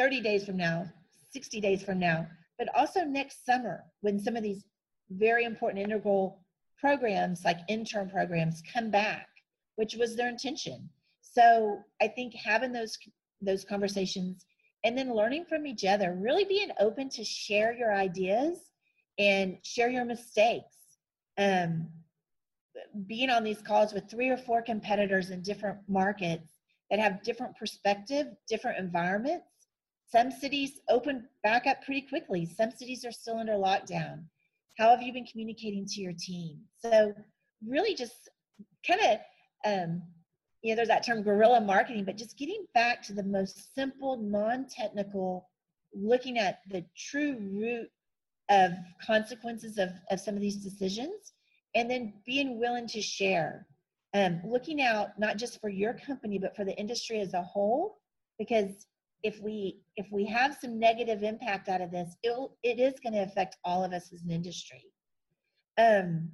30 0.00 0.22
days 0.22 0.46
from 0.46 0.56
now, 0.56 0.86
60 1.30 1.60
days 1.60 1.82
from 1.82 1.98
now, 1.98 2.26
but 2.58 2.74
also 2.74 3.04
next 3.04 3.44
summer 3.44 3.84
when 4.00 4.18
some 4.18 4.34
of 4.34 4.42
these 4.42 4.64
very 5.10 5.44
important 5.44 5.84
integral 5.84 6.40
programs 6.78 7.44
like 7.44 7.58
intern 7.68 8.08
programs 8.08 8.62
come 8.72 8.90
back, 8.90 9.26
which 9.76 9.96
was 9.96 10.16
their 10.16 10.30
intention. 10.30 10.88
So 11.20 11.80
I 12.00 12.08
think 12.08 12.34
having 12.34 12.72
those 12.72 12.96
those 13.42 13.62
conversations 13.62 14.46
and 14.84 14.96
then 14.96 15.14
learning 15.14 15.44
from 15.46 15.66
each 15.66 15.84
other, 15.84 16.16
really 16.18 16.44
being 16.44 16.70
open 16.80 17.10
to 17.10 17.22
share 17.22 17.74
your 17.74 17.94
ideas 17.94 18.70
and 19.18 19.58
share 19.62 19.90
your 19.90 20.06
mistakes. 20.06 20.76
Um, 21.36 21.88
being 23.06 23.28
on 23.28 23.44
these 23.44 23.60
calls 23.60 23.92
with 23.92 24.10
three 24.10 24.30
or 24.30 24.38
four 24.38 24.62
competitors 24.62 25.28
in 25.28 25.42
different 25.42 25.78
markets 25.88 26.54
that 26.88 26.98
have 26.98 27.22
different 27.22 27.54
perspective, 27.58 28.28
different 28.48 28.78
environments, 28.78 29.49
some 30.10 30.30
cities 30.30 30.80
open 30.88 31.28
back 31.42 31.66
up 31.66 31.82
pretty 31.84 32.02
quickly. 32.02 32.44
Some 32.44 32.70
cities 32.70 33.04
are 33.04 33.12
still 33.12 33.38
under 33.38 33.52
lockdown. 33.52 34.24
How 34.76 34.90
have 34.90 35.02
you 35.02 35.12
been 35.12 35.26
communicating 35.26 35.86
to 35.86 36.00
your 36.00 36.14
team? 36.18 36.60
So, 36.78 37.12
really, 37.66 37.94
just 37.94 38.28
kind 38.86 39.00
of, 39.00 39.18
um, 39.70 40.02
you 40.62 40.70
know, 40.70 40.76
there's 40.76 40.88
that 40.88 41.04
term 41.04 41.22
guerrilla 41.22 41.60
marketing, 41.60 42.04
but 42.04 42.16
just 42.16 42.38
getting 42.38 42.64
back 42.74 43.02
to 43.02 43.12
the 43.12 43.22
most 43.22 43.74
simple, 43.74 44.16
non 44.16 44.66
technical, 44.66 45.48
looking 45.94 46.38
at 46.38 46.60
the 46.68 46.84
true 46.96 47.36
root 47.52 47.88
of 48.48 48.72
consequences 49.04 49.78
of, 49.78 49.90
of 50.10 50.18
some 50.18 50.34
of 50.34 50.40
these 50.40 50.56
decisions, 50.56 51.34
and 51.74 51.90
then 51.90 52.14
being 52.26 52.58
willing 52.58 52.88
to 52.88 53.00
share. 53.00 53.66
Um, 54.12 54.40
looking 54.44 54.82
out 54.82 55.16
not 55.20 55.36
just 55.36 55.60
for 55.60 55.68
your 55.68 55.94
company, 55.94 56.36
but 56.36 56.56
for 56.56 56.64
the 56.64 56.76
industry 56.76 57.20
as 57.20 57.32
a 57.32 57.42
whole, 57.42 57.98
because 58.40 58.86
if 59.22 59.40
we 59.40 59.80
if 59.96 60.06
we 60.10 60.24
have 60.24 60.56
some 60.60 60.78
negative 60.78 61.22
impact 61.22 61.68
out 61.68 61.80
of 61.80 61.90
this 61.90 62.16
it'll 62.22 62.56
it 62.62 62.78
is 62.78 62.94
going 63.02 63.12
to 63.12 63.20
affect 63.20 63.56
all 63.64 63.84
of 63.84 63.92
us 63.92 64.12
as 64.12 64.22
an 64.22 64.30
industry. 64.30 64.84
Um 65.78 66.30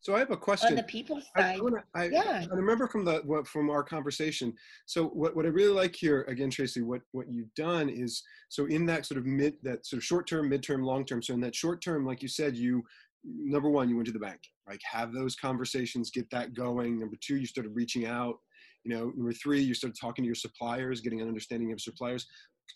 so 0.00 0.14
i 0.14 0.18
have 0.20 0.30
a 0.30 0.36
question. 0.36 0.68
on 0.68 0.76
the 0.76 0.82
people 0.84 1.20
side 1.36 1.58
I, 1.94 2.02
I, 2.02 2.04
yeah. 2.08 2.44
I 2.50 2.54
remember 2.54 2.86
from 2.86 3.04
the 3.04 3.22
what, 3.24 3.48
from 3.48 3.70
our 3.70 3.82
conversation. 3.82 4.54
So 4.86 5.06
what, 5.06 5.34
what 5.34 5.46
i 5.46 5.48
really 5.48 5.74
like 5.74 5.96
here 5.96 6.22
again 6.28 6.50
tracy 6.50 6.82
what 6.82 7.00
what 7.12 7.30
you've 7.30 7.52
done 7.54 7.88
is 7.88 8.22
so 8.48 8.66
in 8.66 8.86
that 8.86 9.06
sort 9.06 9.18
of 9.18 9.26
mid 9.26 9.54
that 9.62 9.86
sort 9.86 9.98
of 9.98 10.04
short 10.04 10.28
term 10.28 10.50
midterm 10.50 10.84
long 10.84 11.04
term 11.04 11.22
so 11.22 11.34
in 11.34 11.40
that 11.40 11.54
short 11.54 11.82
term 11.82 12.06
like 12.06 12.22
you 12.22 12.28
said 12.28 12.56
you 12.56 12.84
number 13.24 13.68
one 13.68 13.88
you 13.88 13.96
went 13.96 14.06
to 14.06 14.12
the 14.12 14.18
bank 14.18 14.40
like 14.68 14.80
have 14.90 15.12
those 15.12 15.36
conversations 15.36 16.10
get 16.10 16.28
that 16.30 16.54
going. 16.54 16.98
Number 16.98 17.16
two 17.20 17.36
you 17.36 17.46
started 17.46 17.74
reaching 17.74 18.06
out 18.06 18.38
you 18.86 18.94
know 18.94 19.12
number 19.16 19.32
three 19.32 19.60
you 19.60 19.74
start 19.74 19.94
talking 20.00 20.22
to 20.22 20.26
your 20.26 20.36
suppliers 20.36 21.00
getting 21.00 21.20
an 21.20 21.28
understanding 21.28 21.72
of 21.72 21.80
suppliers. 21.80 22.26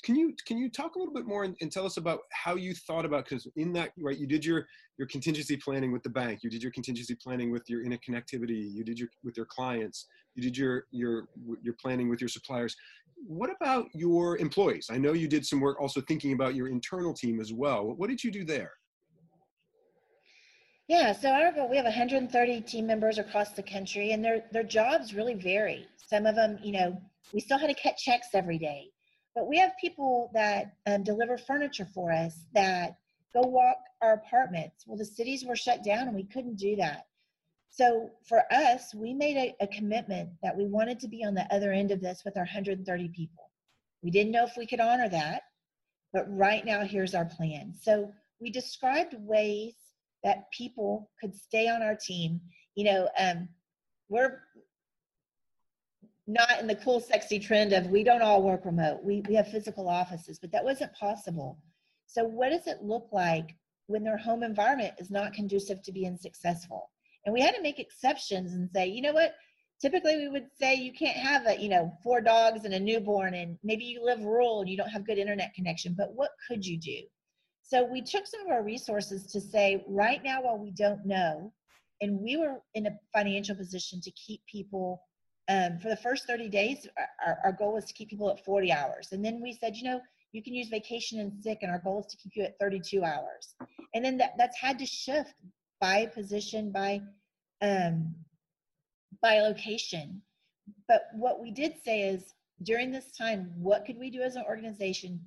Can 0.04 0.16
you 0.16 0.34
can 0.46 0.58
you 0.58 0.70
talk 0.70 0.94
a 0.96 0.98
little 0.98 1.14
bit 1.14 1.26
more 1.26 1.44
and, 1.44 1.56
and 1.60 1.70
tell 1.70 1.86
us 1.86 1.96
about 1.96 2.20
how 2.32 2.56
you 2.56 2.74
thought 2.74 3.04
about 3.04 3.24
because 3.28 3.46
in 3.56 3.72
that 3.74 3.92
right 4.00 4.18
you 4.18 4.26
did 4.26 4.44
your 4.44 4.66
your 4.98 5.06
contingency 5.08 5.56
planning 5.56 5.92
with 5.92 6.02
the 6.02 6.10
bank 6.10 6.40
you 6.42 6.50
did 6.50 6.62
your 6.62 6.72
contingency 6.72 7.16
planning 7.22 7.50
with 7.50 7.62
your 7.68 7.84
interconnectivity 7.84 8.72
you 8.72 8.84
did 8.84 8.98
your 8.98 9.08
with 9.24 9.36
your 9.36 9.46
clients 9.46 10.06
you 10.34 10.42
did 10.42 10.56
your 10.56 10.84
your 10.90 11.28
your 11.62 11.74
planning 11.80 12.08
with 12.08 12.20
your 12.20 12.28
suppliers. 12.28 12.76
What 13.26 13.50
about 13.50 13.86
your 13.92 14.38
employees? 14.38 14.88
I 14.90 14.96
know 14.96 15.12
you 15.12 15.28
did 15.28 15.44
some 15.44 15.60
work 15.60 15.80
also 15.80 16.00
thinking 16.00 16.32
about 16.32 16.54
your 16.54 16.68
internal 16.68 17.12
team 17.12 17.38
as 17.38 17.52
well. 17.52 17.84
What 17.84 18.08
did 18.08 18.24
you 18.24 18.30
do 18.30 18.44
there 18.44 18.72
yeah, 20.90 21.12
so 21.12 21.68
we 21.70 21.76
have 21.76 21.84
130 21.84 22.60
team 22.62 22.84
members 22.84 23.18
across 23.18 23.52
the 23.52 23.62
country, 23.62 24.10
and 24.10 24.24
their 24.24 24.42
their 24.50 24.64
jobs 24.64 25.14
really 25.14 25.34
vary. 25.34 25.86
Some 26.08 26.26
of 26.26 26.34
them, 26.34 26.58
you 26.64 26.72
know, 26.72 27.00
we 27.32 27.38
still 27.38 27.58
had 27.58 27.68
to 27.68 27.80
cut 27.80 27.96
checks 27.96 28.30
every 28.34 28.58
day, 28.58 28.88
but 29.36 29.46
we 29.46 29.56
have 29.58 29.70
people 29.80 30.32
that 30.34 30.74
um, 30.88 31.04
deliver 31.04 31.38
furniture 31.38 31.86
for 31.94 32.10
us 32.10 32.34
that 32.54 32.96
go 33.32 33.42
walk 33.42 33.76
our 34.02 34.14
apartments. 34.14 34.82
Well, 34.84 34.98
the 34.98 35.04
cities 35.04 35.44
were 35.44 35.54
shut 35.54 35.84
down, 35.84 36.08
and 36.08 36.16
we 36.16 36.24
couldn't 36.24 36.56
do 36.56 36.74
that. 36.74 37.06
So 37.68 38.10
for 38.28 38.42
us, 38.52 38.92
we 38.92 39.14
made 39.14 39.36
a, 39.36 39.54
a 39.62 39.68
commitment 39.68 40.30
that 40.42 40.56
we 40.56 40.64
wanted 40.64 40.98
to 41.00 41.08
be 41.08 41.24
on 41.24 41.34
the 41.34 41.46
other 41.54 41.70
end 41.70 41.92
of 41.92 42.00
this 42.00 42.22
with 42.24 42.36
our 42.36 42.42
130 42.42 43.08
people. 43.10 43.48
We 44.02 44.10
didn't 44.10 44.32
know 44.32 44.44
if 44.44 44.56
we 44.56 44.66
could 44.66 44.80
honor 44.80 45.08
that, 45.08 45.42
but 46.12 46.26
right 46.36 46.64
now, 46.64 46.80
here's 46.84 47.14
our 47.14 47.26
plan. 47.26 47.74
So 47.80 48.10
we 48.40 48.50
described 48.50 49.14
ways 49.20 49.74
that 50.24 50.50
people 50.52 51.10
could 51.20 51.34
stay 51.34 51.68
on 51.68 51.82
our 51.82 51.96
team. 51.96 52.40
You 52.74 52.84
know, 52.84 53.08
um, 53.18 53.48
we're 54.08 54.40
not 56.26 56.60
in 56.60 56.66
the 56.66 56.76
cool, 56.76 57.00
sexy 57.00 57.38
trend 57.38 57.72
of 57.72 57.86
we 57.88 58.04
don't 58.04 58.22
all 58.22 58.42
work 58.42 58.64
remote. 58.64 59.02
We, 59.02 59.22
we 59.28 59.34
have 59.34 59.48
physical 59.48 59.88
offices, 59.88 60.38
but 60.38 60.52
that 60.52 60.64
wasn't 60.64 60.92
possible. 60.94 61.58
So, 62.06 62.24
what 62.24 62.50
does 62.50 62.66
it 62.66 62.82
look 62.82 63.08
like 63.12 63.56
when 63.86 64.04
their 64.04 64.18
home 64.18 64.42
environment 64.42 64.94
is 64.98 65.10
not 65.10 65.32
conducive 65.32 65.82
to 65.82 65.92
being 65.92 66.16
successful? 66.16 66.90
And 67.24 67.32
we 67.32 67.40
had 67.40 67.54
to 67.54 67.62
make 67.62 67.78
exceptions 67.78 68.54
and 68.54 68.68
say, 68.70 68.86
you 68.86 69.02
know 69.02 69.12
what? 69.12 69.34
Typically, 69.80 70.16
we 70.16 70.28
would 70.28 70.46
say 70.58 70.74
you 70.74 70.92
can't 70.92 71.16
have 71.16 71.46
a, 71.46 71.60
you 71.60 71.68
know, 71.68 71.92
four 72.02 72.20
dogs 72.20 72.64
and 72.64 72.74
a 72.74 72.80
newborn, 72.80 73.34
and 73.34 73.58
maybe 73.62 73.84
you 73.84 74.04
live 74.04 74.20
rural 74.20 74.60
and 74.60 74.68
you 74.68 74.76
don't 74.76 74.88
have 74.90 75.06
good 75.06 75.18
internet 75.18 75.54
connection. 75.54 75.94
But 75.96 76.14
what 76.14 76.30
could 76.46 76.64
you 76.64 76.78
do? 76.78 77.00
So 77.70 77.84
we 77.84 78.02
took 78.02 78.26
some 78.26 78.40
of 78.40 78.48
our 78.48 78.64
resources 78.64 79.26
to 79.28 79.40
say, 79.40 79.84
right 79.86 80.20
now, 80.24 80.42
while 80.42 80.58
we 80.58 80.72
don't 80.72 81.06
know, 81.06 81.52
and 82.00 82.18
we 82.18 82.36
were 82.36 82.56
in 82.74 82.86
a 82.86 82.98
financial 83.14 83.54
position 83.54 84.00
to 84.00 84.10
keep 84.10 84.40
people 84.50 85.00
um, 85.48 85.78
for 85.78 85.88
the 85.88 85.96
first 85.96 86.26
30 86.26 86.48
days, 86.48 86.88
our, 87.24 87.38
our 87.44 87.52
goal 87.52 87.74
was 87.74 87.84
to 87.84 87.94
keep 87.94 88.10
people 88.10 88.28
at 88.28 88.44
40 88.44 88.72
hours. 88.72 89.08
And 89.12 89.24
then 89.24 89.40
we 89.40 89.52
said, 89.52 89.76
you 89.76 89.84
know, 89.84 90.00
you 90.32 90.42
can 90.42 90.52
use 90.52 90.68
vacation 90.68 91.20
and 91.20 91.32
sick, 91.42 91.58
and 91.62 91.70
our 91.70 91.78
goal 91.78 92.00
is 92.00 92.06
to 92.06 92.16
keep 92.16 92.32
you 92.34 92.42
at 92.42 92.58
32 92.58 93.04
hours. 93.04 93.54
And 93.94 94.04
then 94.04 94.16
that, 94.18 94.32
that's 94.36 94.58
had 94.58 94.76
to 94.80 94.86
shift 94.86 95.34
by 95.80 96.06
position, 96.06 96.72
by 96.72 97.02
um, 97.62 98.16
by 99.22 99.40
location. 99.40 100.22
But 100.88 101.02
what 101.12 101.40
we 101.40 101.52
did 101.52 101.74
say 101.84 102.02
is 102.02 102.34
during 102.64 102.90
this 102.90 103.12
time, 103.16 103.52
what 103.56 103.84
could 103.84 103.98
we 103.98 104.10
do 104.10 104.22
as 104.22 104.34
an 104.34 104.44
organization 104.48 105.20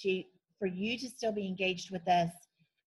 to 0.00 0.22
for 0.60 0.66
you 0.66 0.96
to 0.98 1.08
still 1.08 1.32
be 1.32 1.48
engaged 1.48 1.90
with 1.90 2.06
us. 2.06 2.30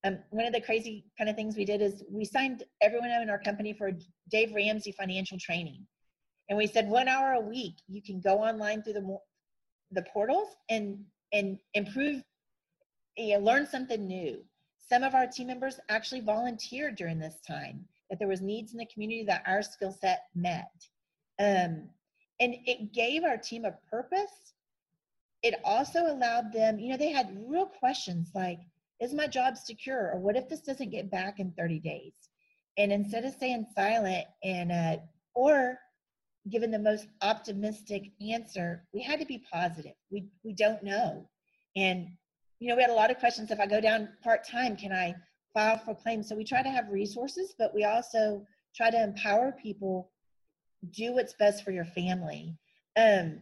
Um, 0.06 0.20
one 0.30 0.46
of 0.46 0.54
the 0.54 0.62
crazy 0.62 1.06
kind 1.18 1.30
of 1.30 1.36
things 1.36 1.58
we 1.58 1.66
did 1.66 1.82
is 1.82 2.04
we 2.10 2.24
signed 2.24 2.64
everyone 2.82 3.10
in 3.10 3.30
our 3.30 3.40
company 3.40 3.74
for 3.74 3.92
Dave 4.30 4.54
Ramsey 4.54 4.94
financial 4.94 5.38
training. 5.40 5.86
And 6.50 6.58
we 6.58 6.68
said 6.68 6.88
one 6.88 7.08
hour 7.08 7.34
a 7.34 7.42
week, 7.42 7.76
you 7.88 8.02
can 8.02 8.22
go 8.22 8.36
online 8.36 8.84
through 8.84 8.94
the, 8.94 9.18
the 9.92 10.06
portals 10.14 10.50
and, 10.70 11.00
and 11.32 11.58
improve, 11.74 12.22
you 13.18 13.40
know, 13.40 13.44
learn 13.44 13.66
something 13.66 14.06
new. 14.06 14.44
Some 14.78 15.04
of 15.04 15.16
our 15.16 15.26
team 15.26 15.48
members 15.48 15.80
actually 15.90 16.22
volunteered 16.22 16.96
during 16.96 17.18
this 17.18 17.38
time 17.48 17.86
that 18.10 18.20
there 18.20 18.28
was 18.28 18.42
needs 18.42 18.74
in 18.74 18.78
the 18.78 18.88
community 18.94 19.24
that 19.24 19.44
our 19.48 19.64
skill 19.64 19.96
set 20.00 20.26
met. 20.36 20.72
Um, 21.40 21.90
and 22.40 22.56
it 22.66 22.94
gave 22.94 23.24
our 23.24 23.38
team 23.38 23.66
a 23.66 23.76
purpose 23.90 24.54
it 25.44 25.60
also 25.66 26.08
allowed 26.08 26.54
them, 26.54 26.80
you 26.80 26.90
know, 26.90 26.98
they 26.98 27.12
had 27.12 27.38
real 27.48 27.66
questions 27.66 28.32
like, 28.34 28.60
is 29.02 29.14
my 29.14 29.28
job 29.28 29.58
secure? 29.58 30.12
Or 30.14 30.20
what 30.20 30.38
if 30.38 30.48
this 30.48 30.62
doesn't 30.62 30.92
get 30.92 31.12
back 31.12 31.40
in 31.40 31.52
30 31.52 31.80
days? 31.80 32.14
And 32.78 32.92
instead 32.92 33.26
of 33.26 33.34
staying 33.34 33.68
silent 33.76 34.26
and, 34.44 34.72
uh, 34.72 34.98
or 35.36 35.78
given 36.50 36.72
the 36.72 36.80
most 36.80 37.08
optimistic 37.22 38.12
answer, 38.22 38.86
we 38.94 39.02
had 39.02 39.20
to 39.20 39.26
be 39.26 39.44
positive. 39.52 39.94
We, 40.10 40.30
we 40.44 40.54
don't 40.54 40.82
know. 40.82 41.30
And, 41.76 42.08
you 42.60 42.70
know, 42.70 42.76
we 42.76 42.82
had 42.82 42.92
a 42.92 42.96
lot 42.96 43.12
of 43.12 43.20
questions. 43.20 43.52
If 43.52 43.60
I 43.60 43.66
go 43.66 43.82
down 43.82 44.10
part 44.24 44.48
time, 44.48 44.78
can 44.78 44.94
I 44.94 45.14
file 45.54 45.78
for 45.78 45.94
claims? 45.94 46.30
So 46.30 46.36
we 46.36 46.46
try 46.46 46.64
to 46.64 46.70
have 46.70 46.90
resources, 46.90 47.54
but 47.58 47.76
we 47.76 47.84
also 47.84 48.46
try 48.76 48.90
to 48.90 49.04
empower 49.04 49.52
people 49.52 50.10
do 50.92 51.14
what's 51.14 51.34
best 51.34 51.64
for 51.64 51.72
your 51.72 51.86
family. 51.86 52.58
Um, 52.96 53.42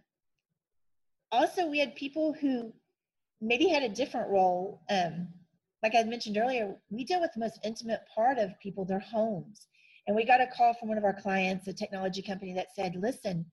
also 1.32 1.68
we 1.68 1.80
had 1.80 1.96
people 1.96 2.34
who 2.34 2.74
maybe 3.40 3.68
had 3.68 3.84
a 3.84 3.90
different 3.90 4.30
role 4.30 4.82
um, 4.90 5.28
like 5.84 5.94
i 5.96 6.04
mentioned 6.04 6.38
earlier 6.38 6.76
we 6.90 7.04
deal 7.04 7.22
with 7.22 7.32
the 7.34 7.40
most 7.40 7.60
intimate 7.64 8.02
part 8.14 8.38
of 8.38 8.60
people 8.62 8.86
their 8.86 9.00
homes. 9.00 9.68
And 10.08 10.16
we 10.16 10.26
got 10.26 10.42
a 10.42 10.48
call 10.48 10.74
from 10.74 10.90
one 10.90 10.98
of 10.98 11.04
our 11.04 11.14
clients 11.14 11.68
a 11.68 11.74
technology 11.74 12.22
company 12.22 12.54
that 12.56 12.76
said 12.76 12.96
listen 12.96 13.46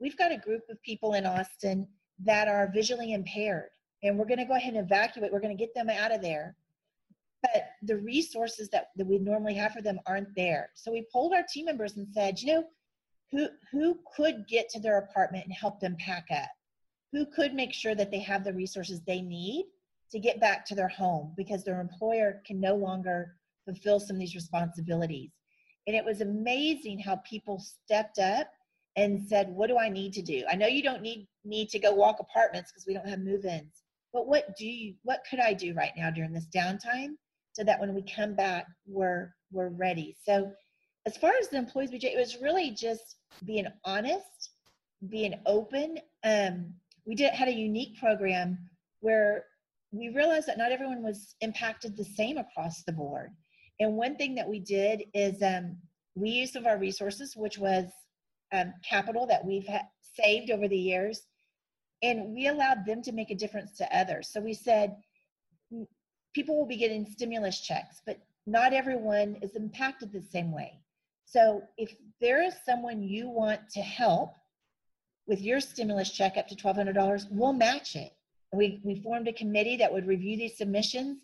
we've 0.00 0.18
got 0.18 0.32
a 0.32 0.38
group 0.38 0.62
of 0.68 0.82
people 0.82 1.14
in 1.14 1.26
austin 1.26 1.86
that 2.24 2.48
are 2.48 2.70
visually 2.72 3.12
impaired 3.12 3.70
and 4.02 4.18
we're 4.18 4.26
going 4.26 4.38
to 4.38 4.44
go 4.44 4.54
ahead 4.54 4.74
and 4.74 4.84
evacuate. 4.84 5.32
We're 5.32 5.40
going 5.40 5.56
to 5.56 5.60
get 5.60 5.74
them 5.74 5.88
out 5.88 6.12
of 6.12 6.22
there. 6.22 6.56
But 7.42 7.70
the 7.82 7.96
resources 7.96 8.68
that, 8.70 8.88
that 8.96 9.06
we 9.06 9.18
normally 9.18 9.54
have 9.54 9.72
for 9.72 9.82
them 9.82 9.98
aren't 10.06 10.34
there. 10.36 10.70
So 10.74 10.92
we 10.92 11.06
pulled 11.12 11.32
our 11.32 11.44
team 11.52 11.66
members 11.66 11.96
and 11.96 12.06
said 12.12 12.40
you 12.40 12.54
know 12.54 12.64
who 13.30 13.48
who 13.70 13.98
could 14.16 14.46
get 14.48 14.68
to 14.70 14.80
their 14.80 14.98
apartment 14.98 15.46
and 15.46 15.54
help 15.54 15.80
them 15.80 15.96
pack 15.98 16.26
up 16.30 16.50
who 17.12 17.26
could 17.26 17.54
make 17.54 17.72
sure 17.72 17.94
that 17.94 18.10
they 18.10 18.18
have 18.20 18.44
the 18.44 18.52
resources 18.52 19.00
they 19.02 19.20
need 19.20 19.66
to 20.10 20.18
get 20.18 20.40
back 20.40 20.64
to 20.66 20.74
their 20.74 20.88
home 20.88 21.32
because 21.36 21.64
their 21.64 21.80
employer 21.80 22.42
can 22.46 22.60
no 22.60 22.74
longer 22.74 23.36
fulfill 23.64 24.00
some 24.00 24.16
of 24.16 24.20
these 24.20 24.34
responsibilities. 24.34 25.30
And 25.86 25.96
it 25.96 26.04
was 26.04 26.20
amazing 26.20 26.98
how 26.98 27.16
people 27.16 27.60
stepped 27.60 28.18
up 28.18 28.48
and 28.96 29.20
said, 29.26 29.48
What 29.48 29.68
do 29.68 29.78
I 29.78 29.88
need 29.88 30.12
to 30.14 30.22
do? 30.22 30.44
I 30.50 30.54
know 30.54 30.66
you 30.66 30.82
don't 30.82 31.02
need 31.02 31.26
need 31.44 31.70
to 31.70 31.78
go 31.78 31.92
walk 31.92 32.20
apartments 32.20 32.70
because 32.70 32.86
we 32.86 32.94
don't 32.94 33.08
have 33.08 33.18
move-ins, 33.18 33.82
but 34.12 34.26
what 34.26 34.56
do 34.56 34.66
you 34.66 34.94
what 35.02 35.24
could 35.28 35.40
I 35.40 35.54
do 35.54 35.74
right 35.74 35.92
now 35.96 36.10
during 36.10 36.32
this 36.32 36.46
downtime 36.54 37.14
so 37.52 37.64
that 37.64 37.80
when 37.80 37.94
we 37.94 38.02
come 38.02 38.34
back 38.34 38.66
we're 38.86 39.34
we're 39.50 39.70
ready. 39.70 40.16
So 40.24 40.52
as 41.04 41.16
far 41.16 41.32
as 41.40 41.48
the 41.48 41.58
employees 41.58 41.90
it 41.92 42.18
was 42.18 42.40
really 42.40 42.70
just 42.70 43.16
being 43.44 43.66
honest, 43.84 44.50
being 45.08 45.34
open, 45.46 45.98
um, 46.24 46.72
we 47.04 47.14
did 47.14 47.32
had 47.32 47.48
a 47.48 47.54
unique 47.54 47.98
program 47.98 48.58
where 49.00 49.44
we 49.90 50.08
realized 50.08 50.46
that 50.48 50.58
not 50.58 50.72
everyone 50.72 51.02
was 51.02 51.34
impacted 51.40 51.96
the 51.96 52.04
same 52.04 52.38
across 52.38 52.82
the 52.82 52.92
board. 52.92 53.30
And 53.80 53.96
one 53.96 54.16
thing 54.16 54.34
that 54.36 54.48
we 54.48 54.60
did 54.60 55.04
is 55.12 55.42
um, 55.42 55.76
we 56.14 56.30
used 56.30 56.52
some 56.54 56.62
of 56.62 56.66
our 56.66 56.78
resources, 56.78 57.34
which 57.36 57.58
was 57.58 57.86
um, 58.52 58.72
capital 58.88 59.26
that 59.26 59.44
we've 59.44 59.66
ha- 59.66 59.88
saved 60.02 60.50
over 60.50 60.68
the 60.68 60.76
years, 60.76 61.26
and 62.02 62.34
we 62.34 62.48
allowed 62.48 62.86
them 62.86 63.02
to 63.02 63.12
make 63.12 63.30
a 63.30 63.34
difference 63.34 63.72
to 63.78 63.96
others. 63.96 64.28
So 64.28 64.40
we 64.40 64.54
said, 64.54 64.96
people 66.34 66.56
will 66.56 66.66
be 66.66 66.76
getting 66.76 67.06
stimulus 67.06 67.60
checks, 67.60 68.00
but 68.06 68.18
not 68.46 68.72
everyone 68.72 69.36
is 69.42 69.56
impacted 69.56 70.12
the 70.12 70.22
same 70.22 70.52
way. 70.52 70.80
So 71.24 71.62
if 71.78 71.94
there 72.20 72.42
is 72.42 72.54
someone 72.64 73.02
you 73.02 73.28
want 73.28 73.60
to 73.70 73.80
help 73.80 74.34
with 75.26 75.40
your 75.40 75.60
stimulus 75.60 76.10
check 76.10 76.36
up 76.36 76.48
to 76.48 76.56
$1,200, 76.56 77.26
we'll 77.30 77.52
match 77.52 77.96
it. 77.96 78.12
We, 78.52 78.80
we 78.84 79.00
formed 79.00 79.28
a 79.28 79.32
committee 79.32 79.76
that 79.76 79.92
would 79.92 80.06
review 80.06 80.36
these 80.36 80.58
submissions, 80.58 81.22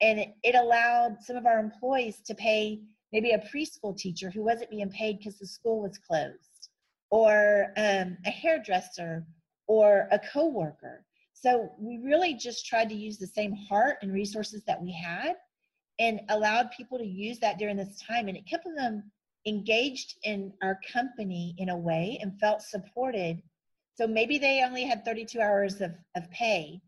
and 0.00 0.20
it, 0.20 0.34
it 0.44 0.54
allowed 0.54 1.16
some 1.20 1.36
of 1.36 1.46
our 1.46 1.58
employees 1.58 2.20
to 2.26 2.34
pay 2.34 2.80
maybe 3.12 3.32
a 3.32 3.38
preschool 3.38 3.96
teacher 3.96 4.30
who 4.30 4.44
wasn't 4.44 4.70
being 4.70 4.90
paid 4.90 5.18
because 5.18 5.38
the 5.38 5.46
school 5.46 5.80
was 5.80 5.98
closed, 5.98 6.68
or 7.10 7.72
um, 7.76 8.16
a 8.26 8.30
hairdresser, 8.30 9.26
or 9.66 10.08
a 10.12 10.20
coworker. 10.32 11.04
So 11.32 11.70
we 11.78 11.98
really 11.98 12.34
just 12.34 12.66
tried 12.66 12.88
to 12.88 12.94
use 12.94 13.18
the 13.18 13.26
same 13.26 13.52
heart 13.52 13.98
and 14.02 14.12
resources 14.12 14.62
that 14.66 14.82
we 14.82 14.92
had 14.92 15.34
and 15.98 16.20
allowed 16.28 16.70
people 16.70 16.98
to 16.98 17.06
use 17.06 17.38
that 17.40 17.58
during 17.58 17.76
this 17.76 18.00
time. 18.00 18.28
And 18.28 18.36
it 18.36 18.46
kept 18.46 18.66
them 18.76 19.10
engaged 19.48 20.16
in 20.24 20.52
our 20.62 20.78
company 20.92 21.54
in 21.58 21.68
a 21.70 21.76
way 21.76 22.18
and 22.20 22.38
felt 22.38 22.62
supported. 22.62 23.42
So 23.94 24.06
maybe 24.06 24.38
they 24.38 24.62
only 24.62 24.84
had 24.84 25.04
32 25.04 25.40
hours 25.40 25.80
of, 25.80 25.92
of 26.16 26.30
pay, 26.30 26.80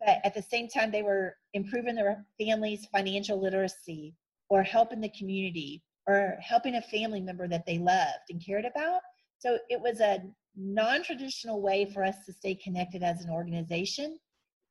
but 0.00 0.18
at 0.24 0.34
the 0.34 0.42
same 0.42 0.68
time, 0.68 0.90
they 0.90 1.02
were 1.02 1.36
improving 1.54 1.94
their 1.94 2.24
family's 2.38 2.86
financial 2.86 3.40
literacy 3.40 4.14
or 4.48 4.62
helping 4.62 5.00
the 5.00 5.10
community 5.10 5.82
or 6.06 6.36
helping 6.40 6.76
a 6.76 6.82
family 6.82 7.20
member 7.20 7.46
that 7.46 7.66
they 7.66 7.78
loved 7.78 8.30
and 8.30 8.44
cared 8.44 8.64
about. 8.64 9.00
So 9.38 9.58
it 9.68 9.80
was 9.80 10.00
a 10.00 10.22
non 10.56 11.02
traditional 11.02 11.62
way 11.62 11.90
for 11.92 12.04
us 12.04 12.16
to 12.26 12.32
stay 12.32 12.54
connected 12.54 13.02
as 13.02 13.24
an 13.24 13.30
organization 13.30 14.18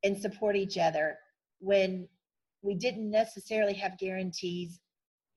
and 0.03 0.17
support 0.17 0.55
each 0.55 0.77
other 0.77 1.17
when 1.60 2.08
we 2.62 2.75
didn't 2.75 3.10
necessarily 3.10 3.74
have 3.74 3.98
guarantees 3.98 4.79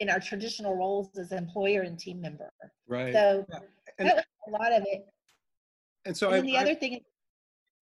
in 0.02 0.10
our 0.10 0.20
traditional 0.20 0.74
roles 0.74 1.16
as 1.16 1.30
employer 1.30 1.82
and 1.82 1.98
team 1.98 2.20
member. 2.20 2.52
Right. 2.88 3.14
So 3.14 3.46
and, 3.98 4.08
that 4.08 4.16
was 4.16 4.24
a 4.48 4.50
lot 4.50 4.72
of 4.72 4.82
it. 4.86 5.06
And 6.04 6.16
so 6.16 6.30
and 6.30 6.36
I, 6.36 6.40
the 6.40 6.56
I, 6.58 6.62
other 6.62 6.74
thing, 6.74 7.00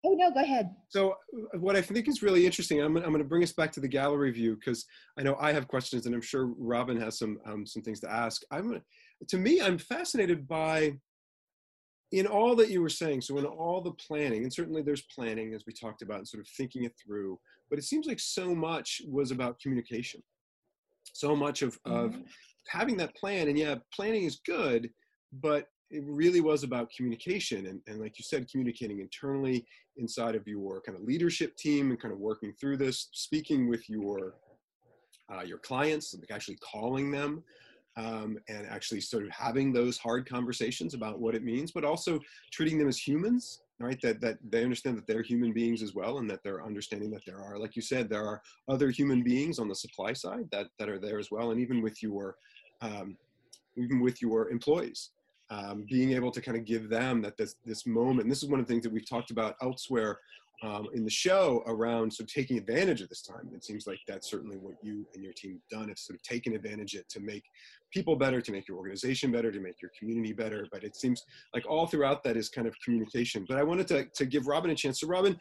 oh 0.05 0.13
no, 0.13 0.31
go 0.31 0.41
ahead. 0.41 0.71
So 0.91 1.13
uh, 1.55 1.59
what 1.59 1.77
I 1.77 1.81
think 1.81 2.09
is 2.09 2.23
really 2.23 2.45
interesting, 2.45 2.81
I'm, 2.83 2.95
I'm 2.99 3.05
going 3.05 3.19
to 3.19 3.25
bring 3.25 3.43
us 3.43 3.53
back 3.53 3.73
to 3.73 3.81
the 3.81 3.89
gallery 3.89 4.31
view 4.31 4.55
because 4.55 4.85
I 5.19 5.23
know 5.23 5.35
I 5.41 5.53
have 5.53 5.67
questions 5.67 6.05
and 6.05 6.15
I'm 6.15 6.21
sure 6.21 6.53
Robin 6.59 7.01
has 7.01 7.19
some 7.19 7.39
um, 7.47 7.67
some 7.67 7.83
things 7.83 8.01
to 8.01 8.13
ask. 8.13 8.43
I'm 8.51 8.83
to 9.29 9.39
me, 9.39 9.63
I'm 9.63 9.79
fascinated 9.79 10.47
by 10.47 10.93
in 12.13 12.27
all 12.27 12.55
that 12.57 12.71
you 12.71 12.83
were 12.83 12.91
saying. 12.91 13.23
So 13.23 13.39
in 13.39 13.47
all 13.47 13.81
the 13.81 13.93
planning, 13.93 14.43
and 14.43 14.53
certainly 14.53 14.83
there's 14.83 15.07
planning 15.15 15.55
as 15.55 15.65
we 15.67 15.73
talked 15.73 16.03
about 16.03 16.19
and 16.19 16.29
sort 16.29 16.43
of 16.43 16.49
thinking 16.49 16.85
it 16.85 16.93
through, 17.03 17.39
but 17.71 17.79
it 17.79 17.85
seems 17.85 18.07
like 18.07 18.21
so 18.21 18.55
much 18.55 19.01
was 19.09 19.31
about 19.31 19.61
communication 19.61 20.23
so 21.13 21.35
much 21.37 21.63
of, 21.63 21.79
of 21.85 22.13
Mhm. 22.13 22.27
having 22.69 22.97
that 22.99 23.15
plan 23.15 23.49
and 23.49 23.59
yeah 23.59 23.77
planning 23.93 24.25
is 24.25 24.41
good 24.45 24.91
but 25.33 25.69
it 25.91 26.05
really 26.05 26.41
was 26.41 26.63
about 26.63 26.91
communication 26.97 27.67
and, 27.67 27.81
and 27.89 28.01
like 28.01 28.17
you 28.19 28.23
said 28.25 28.49
communicating 28.51 29.01
internally 29.01 29.67
inside 29.97 30.35
of 30.37 30.47
your 30.47 30.81
kind 30.83 30.97
of 30.97 31.03
leadership 31.05 31.57
team 31.57 31.91
and 31.91 32.01
kind 32.01 32.13
of 32.15 32.21
working 32.21 32.53
through 32.61 32.77
this 32.77 33.09
speaking 33.13 33.69
with 33.69 33.89
your 33.89 34.37
uh, 35.33 35.43
your 35.43 35.59
clients 35.59 36.15
like 36.15 36.31
actually 36.31 36.57
calling 36.57 37.11
them 37.11 37.43
um, 37.97 38.39
and 38.49 38.67
actually 38.69 39.01
sort 39.01 39.25
of 39.25 39.31
having 39.31 39.73
those 39.73 39.99
hard 39.99 40.29
conversations 40.29 40.95
about 40.95 41.21
what 41.21 41.35
it 41.35 41.43
means 41.43 41.73
but 41.73 41.85
also 41.85 42.21
treating 42.53 42.79
them 42.79 42.89
as 42.89 42.99
humans 42.99 43.63
right 43.81 44.01
that 44.03 44.21
that 44.21 44.39
they 44.51 44.63
understand 44.63 44.97
that 44.97 45.07
they're 45.07 45.23
human 45.23 45.53
beings 45.53 45.83
as 45.83 45.95
well 45.95 46.19
and 46.19 46.31
that 46.31 46.41
they're 46.45 46.65
understanding 46.65 47.11
that 47.11 47.25
there 47.27 47.41
are 47.41 47.59
like 47.59 47.75
you 47.75 47.83
said 47.83 48.09
there 48.09 48.27
are 48.27 48.41
other 48.69 48.91
human 48.91 49.23
beings 49.23 49.59
on 49.59 49.69
the 49.69 49.75
supply 49.75 50.13
side 50.13 50.47
that 50.53 50.67
that 50.79 50.89
are 50.89 50.99
there 50.99 51.19
as 51.19 51.31
well 51.31 51.51
and 51.51 51.61
even 51.61 51.83
with 51.83 52.03
your 52.03 52.37
um, 52.83 53.17
even 53.77 54.01
with 54.01 54.21
your 54.21 54.51
employees 54.51 55.11
um, 55.51 55.85
being 55.89 56.13
able 56.13 56.31
to 56.31 56.41
kind 56.41 56.57
of 56.57 56.65
give 56.65 56.89
them 56.89 57.21
that 57.23 57.37
this 57.37 57.57
this 57.65 57.87
moment 57.87 58.23
and 58.23 58.31
this 58.31 58.43
is 58.43 58.49
one 58.49 58.61
of 58.61 58.67
the 58.67 58.73
things 58.73 58.85
that 58.85 58.93
we've 58.93 59.09
talked 59.09 59.31
about 59.31 59.57
elsewhere 59.63 60.19
um, 60.63 60.89
in 60.93 61.05
the 61.05 61.11
show 61.11 61.63
around 61.67 62.13
sort 62.13 62.29
of 62.29 62.35
taking 62.35 62.59
advantage 62.59 63.01
of 63.01 63.09
this 63.09 63.23
time. 63.23 63.49
It 63.55 63.65
seems 63.65 63.87
like 63.87 63.99
that's 64.07 64.31
certainly 64.31 64.59
what 64.59 64.75
you 64.83 65.07
and 65.15 65.25
your 65.25 65.33
team 65.33 65.53
have 65.53 65.81
done. 65.81 65.91
It's 65.91 66.07
sort 66.07 66.19
of 66.19 66.23
taken 66.23 66.55
advantage 66.55 66.95
of 66.95 67.01
it 67.01 67.09
to 67.11 67.21
make 67.21 67.45
people 67.93 68.15
better, 68.15 68.41
to 68.41 68.53
make 68.53 68.69
your 68.69 68.77
organization 68.77 69.33
better, 69.33 69.51
to 69.51 69.61
make 69.61 69.81
your 69.81 69.91
community 69.99 70.33
better. 70.33 70.67
But 70.71 70.85
it 70.85 70.97
seems 70.97 71.23
like 71.55 71.69
all 71.69 71.87
throughout 71.87 72.23
that 72.25 72.37
is 72.37 72.49
kind 72.49 72.67
of 72.67 72.75
communication. 72.85 73.47
But 73.49 73.57
I 73.57 73.63
wanted 73.63 73.89
to, 73.89 74.05
to 74.05 74.27
give 74.27 74.47
Robin 74.47 74.71
a 74.71 74.75
chance. 74.75 75.01
So 75.01 75.07
Robin, 75.07 75.37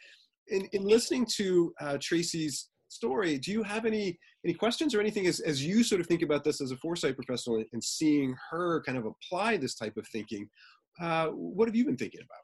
in, 0.48 0.68
in 0.72 0.88
listening 0.88 1.28
to 1.36 1.74
uh, 1.82 1.98
Tracy's 2.02 2.70
story, 2.90 3.38
do 3.38 3.52
you 3.52 3.64
have 3.64 3.86
any 3.86 4.20
any 4.44 4.54
questions 4.54 4.94
or 4.96 5.00
anything 5.00 5.28
as, 5.28 5.40
as 5.40 5.66
you 5.66 5.84
sort 5.84 6.02
of 6.02 6.08
think 6.08 6.22
about 6.22 6.44
this 6.44 6.62
as 6.62 6.72
a 6.72 6.78
foresight 6.78 7.16
professional 7.16 7.64
and, 7.72 7.84
seeing 7.84 8.36
her 8.50 8.82
kind 8.84 8.98
of 8.98 9.06
apply 9.06 9.58
this 9.58 9.76
type 9.76 9.98
of 9.98 10.08
thinking? 10.08 10.50
Uh, 11.00 11.28
what 11.28 11.68
have 11.68 11.76
you 11.76 11.86
been 11.86 11.98
thinking 11.98 12.22
about? 12.22 12.44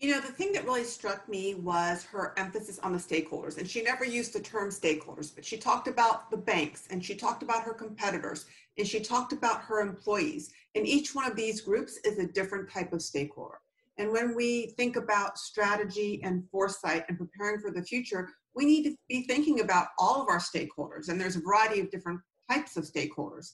You 0.00 0.10
know, 0.10 0.20
the 0.20 0.32
thing 0.32 0.52
that 0.54 0.64
really 0.64 0.82
struck 0.82 1.28
me 1.28 1.54
was 1.54 2.02
her 2.06 2.34
emphasis 2.36 2.80
on 2.80 2.92
the 2.92 2.98
stakeholders. 2.98 3.58
And 3.58 3.68
she 3.70 3.82
never 3.82 4.04
used 4.04 4.32
the 4.32 4.40
term 4.40 4.68
stakeholders, 4.70 5.32
but 5.32 5.44
she 5.44 5.56
talked 5.56 5.86
about 5.86 6.28
the 6.28 6.36
banks 6.36 6.88
and 6.90 7.04
she 7.04 7.14
talked 7.14 7.44
about 7.44 7.62
her 7.62 7.72
competitors 7.72 8.46
and 8.76 8.86
she 8.86 8.98
talked 8.98 9.32
about 9.32 9.60
her 9.62 9.80
employees. 9.80 10.52
And 10.74 10.88
each 10.88 11.14
one 11.14 11.30
of 11.30 11.36
these 11.36 11.60
groups 11.60 11.98
is 12.04 12.18
a 12.18 12.26
different 12.26 12.68
type 12.68 12.92
of 12.92 13.00
stakeholder. 13.00 13.58
And 14.02 14.10
when 14.10 14.34
we 14.34 14.74
think 14.76 14.96
about 14.96 15.38
strategy 15.38 16.20
and 16.24 16.42
foresight 16.50 17.04
and 17.08 17.16
preparing 17.16 17.60
for 17.60 17.70
the 17.70 17.84
future, 17.84 18.30
we 18.52 18.64
need 18.64 18.82
to 18.82 18.96
be 19.08 19.22
thinking 19.28 19.60
about 19.60 19.86
all 19.96 20.20
of 20.20 20.28
our 20.28 20.40
stakeholders. 20.40 21.08
And 21.08 21.20
there's 21.20 21.36
a 21.36 21.40
variety 21.40 21.78
of 21.78 21.88
different 21.88 22.20
types 22.50 22.76
of 22.76 22.82
stakeholders. 22.82 23.52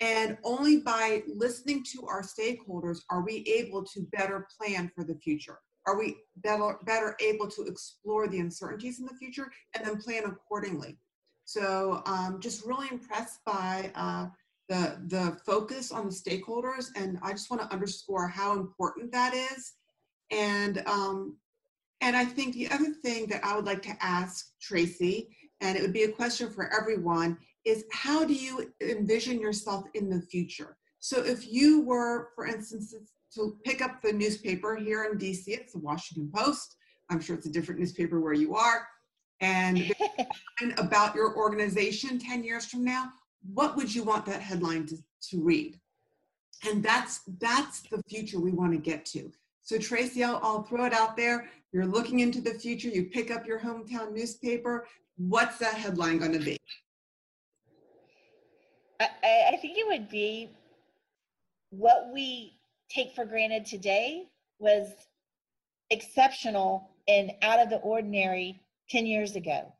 And 0.00 0.38
only 0.42 0.78
by 0.78 1.22
listening 1.28 1.84
to 1.92 2.06
our 2.06 2.22
stakeholders 2.22 3.00
are 3.10 3.22
we 3.22 3.44
able 3.46 3.84
to 3.84 4.00
better 4.10 4.48
plan 4.58 4.90
for 4.94 5.04
the 5.04 5.16
future 5.16 5.58
are 5.86 5.98
we 5.98 6.16
better, 6.36 6.78
better 6.84 7.16
able 7.20 7.48
to 7.48 7.62
explore 7.62 8.28
the 8.28 8.38
uncertainties 8.38 9.00
in 9.00 9.06
the 9.06 9.14
future 9.14 9.50
and 9.74 9.84
then 9.84 9.96
plan 9.96 10.24
accordingly? 10.24 10.98
So 11.44 12.02
um, 12.06 12.38
just 12.40 12.64
really 12.64 12.88
impressed 12.90 13.40
by 13.44 13.90
uh, 13.94 14.26
the, 14.68 15.00
the 15.08 15.38
focus 15.44 15.90
on 15.90 16.06
the 16.06 16.14
stakeholders. 16.14 16.88
And 16.96 17.18
I 17.22 17.32
just 17.32 17.50
want 17.50 17.62
to 17.62 17.72
underscore 17.72 18.28
how 18.28 18.52
important 18.52 19.10
that 19.12 19.34
is. 19.34 19.72
And, 20.30 20.82
um, 20.86 21.36
and 22.00 22.16
I 22.16 22.24
think 22.24 22.54
the 22.54 22.70
other 22.70 22.92
thing 23.02 23.26
that 23.26 23.44
I 23.44 23.56
would 23.56 23.66
like 23.66 23.82
to 23.82 23.96
ask 24.00 24.46
Tracy, 24.60 25.28
and 25.60 25.76
it 25.76 25.82
would 25.82 25.92
be 25.92 26.04
a 26.04 26.12
question 26.12 26.50
for 26.50 26.72
everyone, 26.72 27.36
is 27.64 27.84
how 27.92 28.24
do 28.24 28.32
you 28.32 28.72
envision 28.80 29.40
yourself 29.40 29.84
in 29.94 30.08
the 30.08 30.22
future? 30.22 30.76
So 31.00 31.22
if 31.22 31.50
you 31.50 31.82
were, 31.82 32.28
for 32.34 32.46
instance, 32.46 32.94
to 33.34 33.56
pick 33.64 33.80
up 33.80 34.02
the 34.02 34.12
newspaper 34.12 34.76
here 34.76 35.04
in 35.04 35.18
DC. 35.18 35.44
It's 35.46 35.72
the 35.72 35.78
Washington 35.78 36.30
Post. 36.34 36.76
I'm 37.10 37.20
sure 37.20 37.36
it's 37.36 37.46
a 37.46 37.52
different 37.52 37.80
newspaper 37.80 38.20
where 38.20 38.32
you 38.32 38.54
are. 38.54 38.86
And 39.40 39.92
about 40.78 41.14
your 41.14 41.36
organization 41.36 42.18
10 42.18 42.44
years 42.44 42.66
from 42.66 42.84
now, 42.84 43.10
what 43.54 43.76
would 43.76 43.94
you 43.94 44.04
want 44.04 44.26
that 44.26 44.42
headline 44.42 44.86
to, 44.86 44.96
to 45.30 45.42
read? 45.42 45.78
And 46.68 46.82
that's 46.82 47.20
that's 47.40 47.80
the 47.90 48.02
future 48.08 48.38
we 48.38 48.50
want 48.50 48.72
to 48.72 48.78
get 48.78 49.06
to. 49.06 49.32
So 49.70 49.78
Tracy, 49.78 50.24
I'll, 50.24 50.40
I'll 50.42 50.64
throw 50.64 50.84
it 50.84 50.92
out 50.92 51.16
there. 51.16 51.48
You're 51.70 51.86
looking 51.86 52.18
into 52.18 52.40
the 52.40 52.54
future. 52.54 52.88
You 52.88 53.04
pick 53.04 53.30
up 53.30 53.46
your 53.46 53.60
hometown 53.60 54.12
newspaper. 54.12 54.88
What's 55.16 55.58
that 55.58 55.74
headline 55.74 56.18
going 56.18 56.32
to 56.32 56.40
be? 56.40 56.58
I, 58.98 59.06
I 59.52 59.56
think 59.62 59.78
it 59.78 59.86
would 59.86 60.08
be 60.08 60.50
what 61.70 62.10
we 62.12 62.58
take 62.88 63.14
for 63.14 63.24
granted 63.24 63.64
today 63.64 64.24
was 64.58 64.88
exceptional 65.90 66.90
and 67.06 67.30
out 67.42 67.60
of 67.60 67.70
the 67.70 67.76
ordinary 67.76 68.60
10 68.88 69.06
years 69.06 69.36
ago. 69.36 69.72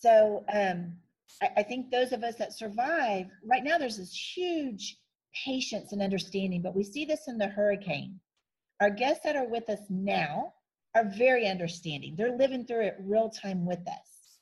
So 0.00 0.44
um, 0.52 0.94
I, 1.40 1.50
I 1.58 1.62
think 1.62 1.92
those 1.92 2.10
of 2.10 2.24
us 2.24 2.34
that 2.38 2.54
survive, 2.54 3.26
right 3.46 3.62
now 3.62 3.78
there's 3.78 3.98
this 3.98 4.12
huge 4.12 4.98
patience 5.44 5.92
and 5.92 6.02
understanding, 6.02 6.60
but 6.60 6.74
we 6.74 6.82
see 6.82 7.04
this 7.04 7.28
in 7.28 7.38
the 7.38 7.46
hurricane. 7.46 8.18
Our 8.82 8.90
guests 8.90 9.22
that 9.22 9.36
are 9.36 9.46
with 9.46 9.70
us 9.70 9.78
now 9.88 10.54
are 10.96 11.08
very 11.16 11.46
understanding. 11.46 12.16
They're 12.16 12.36
living 12.36 12.66
through 12.66 12.86
it 12.86 12.96
real 12.98 13.30
time 13.30 13.64
with 13.64 13.78
us. 13.86 14.40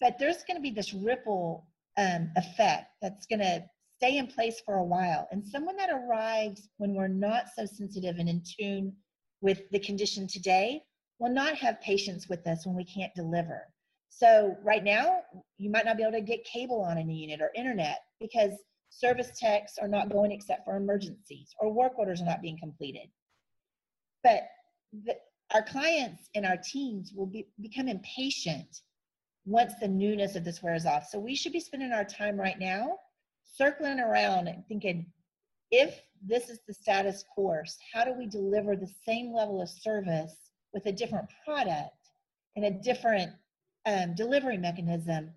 But 0.00 0.18
there's 0.18 0.42
going 0.42 0.56
to 0.56 0.60
be 0.60 0.72
this 0.72 0.92
ripple 0.92 1.64
um, 1.96 2.28
effect 2.34 2.88
that's 3.00 3.26
going 3.26 3.38
to 3.38 3.62
stay 3.98 4.18
in 4.18 4.26
place 4.26 4.60
for 4.66 4.78
a 4.78 4.84
while. 4.84 5.28
And 5.30 5.46
someone 5.46 5.76
that 5.76 5.90
arrives 5.90 6.68
when 6.78 6.92
we're 6.92 7.06
not 7.06 7.44
so 7.56 7.66
sensitive 7.66 8.16
and 8.18 8.28
in 8.28 8.42
tune 8.58 8.94
with 9.42 9.60
the 9.70 9.78
condition 9.78 10.26
today 10.26 10.82
will 11.20 11.32
not 11.32 11.54
have 11.54 11.80
patience 11.80 12.28
with 12.28 12.44
us 12.48 12.66
when 12.66 12.74
we 12.74 12.84
can't 12.84 13.14
deliver. 13.14 13.62
So 14.08 14.56
right 14.64 14.82
now, 14.82 15.20
you 15.56 15.70
might 15.70 15.84
not 15.84 15.96
be 15.96 16.02
able 16.02 16.18
to 16.18 16.20
get 16.20 16.42
cable 16.42 16.80
on 16.80 16.98
in 16.98 17.08
a 17.08 17.12
unit 17.12 17.40
or 17.40 17.52
internet 17.54 18.00
because 18.18 18.54
service 18.90 19.30
techs 19.38 19.78
are 19.78 19.86
not 19.86 20.10
going 20.10 20.32
except 20.32 20.64
for 20.64 20.76
emergencies 20.76 21.54
or 21.60 21.72
work 21.72 21.96
orders 21.96 22.20
are 22.20 22.26
not 22.26 22.42
being 22.42 22.58
completed. 22.58 23.08
But 24.22 24.48
the, 25.04 25.16
our 25.54 25.62
clients 25.62 26.28
and 26.34 26.44
our 26.44 26.56
teams 26.56 27.12
will 27.14 27.26
be, 27.26 27.46
become 27.60 27.88
impatient 27.88 28.82
once 29.44 29.72
the 29.80 29.88
newness 29.88 30.36
of 30.36 30.44
this 30.44 30.62
wears 30.62 30.84
off. 30.84 31.08
So 31.08 31.18
we 31.18 31.34
should 31.34 31.52
be 31.52 31.60
spending 31.60 31.92
our 31.92 32.04
time 32.04 32.38
right 32.38 32.58
now 32.58 32.98
circling 33.42 33.98
around 33.98 34.46
and 34.48 34.64
thinking, 34.66 35.06
if 35.70 36.00
this 36.24 36.48
is 36.48 36.60
the 36.66 36.74
status 36.74 37.24
course, 37.34 37.76
how 37.92 38.04
do 38.04 38.12
we 38.12 38.26
deliver 38.26 38.76
the 38.76 38.90
same 39.06 39.32
level 39.32 39.62
of 39.62 39.68
service 39.68 40.50
with 40.72 40.86
a 40.86 40.92
different 40.92 41.28
product 41.44 41.96
and 42.56 42.64
a 42.64 42.70
different 42.70 43.32
um, 43.86 44.14
delivery 44.14 44.58
mechanism 44.58 45.30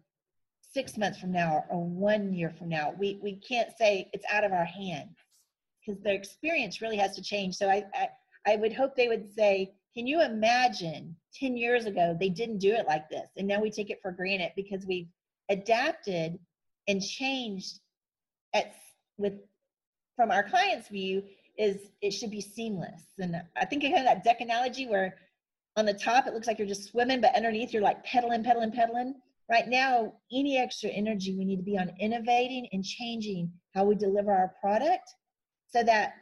six 0.73 0.97
months 0.97 1.19
from 1.19 1.31
now 1.31 1.63
or 1.69 1.83
one 1.83 2.33
year 2.33 2.53
from 2.57 2.69
now? 2.69 2.93
We, 2.97 3.19
we 3.21 3.35
can't 3.35 3.69
say 3.77 4.09
it's 4.13 4.25
out 4.31 4.43
of 4.43 4.51
our 4.51 4.65
hands 4.65 5.15
because 5.85 6.01
their 6.03 6.15
experience 6.15 6.81
really 6.81 6.97
has 6.97 7.15
to 7.15 7.21
change. 7.21 7.55
So 7.55 7.69
I, 7.69 7.85
I, 7.93 8.09
I 8.47 8.55
would 8.55 8.73
hope 8.73 8.95
they 8.95 9.07
would 9.07 9.33
say, 9.35 9.73
can 9.95 10.07
you 10.07 10.21
imagine 10.21 11.15
10 11.39 11.57
years 11.57 11.85
ago 11.85 12.15
they 12.19 12.29
didn't 12.29 12.59
do 12.59 12.71
it 12.71 12.87
like 12.87 13.09
this 13.09 13.29
and 13.37 13.47
now 13.47 13.61
we 13.61 13.69
take 13.69 13.89
it 13.89 14.01
for 14.01 14.11
granted 14.11 14.51
because 14.55 14.85
we've 14.85 15.07
adapted 15.49 16.39
and 16.87 17.01
changed 17.01 17.79
at 18.53 18.73
with 19.17 19.33
from 20.15 20.31
our 20.31 20.43
client's 20.43 20.87
view 20.89 21.23
is 21.57 21.77
it 22.01 22.11
should 22.11 22.31
be 22.31 22.41
seamless. 22.41 23.03
And 23.19 23.41
i 23.57 23.65
think 23.65 23.83
I 23.83 23.87
of 23.87 24.05
that 24.05 24.23
deck 24.23 24.41
analogy 24.41 24.87
where 24.87 25.15
on 25.77 25.85
the 25.85 25.93
top 25.93 26.27
it 26.27 26.33
looks 26.33 26.47
like 26.47 26.57
you're 26.57 26.67
just 26.67 26.89
swimming 26.89 27.21
but 27.21 27.35
underneath 27.35 27.73
you're 27.73 27.81
like 27.81 28.03
pedaling 28.03 28.43
pedaling 28.43 28.71
pedaling. 28.71 29.15
Right 29.49 29.67
now 29.67 30.13
any 30.31 30.57
extra 30.57 30.89
energy 30.89 31.35
we 31.37 31.45
need 31.45 31.57
to 31.57 31.63
be 31.63 31.77
on 31.77 31.91
innovating 31.99 32.67
and 32.71 32.83
changing 32.83 33.51
how 33.75 33.83
we 33.83 33.95
deliver 33.95 34.31
our 34.31 34.53
product 34.61 35.09
so 35.69 35.83
that 35.83 36.13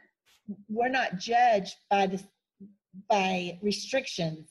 we're 0.68 0.88
not 0.88 1.18
judged 1.18 1.76
by 1.88 2.06
this 2.06 2.24
by 3.08 3.58
restrictions. 3.62 4.48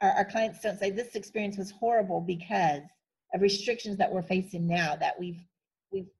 Our, 0.00 0.10
our 0.10 0.24
clients 0.24 0.60
don't 0.60 0.78
say 0.78 0.90
this 0.90 1.14
experience 1.14 1.56
was 1.56 1.70
horrible 1.70 2.20
because 2.20 2.82
of 3.34 3.40
restrictions 3.40 3.96
that 3.98 4.12
we're 4.12 4.22
facing 4.22 4.66
now 4.66 4.96
that 4.96 5.18
we've 5.18 5.40
we've 5.92 6.10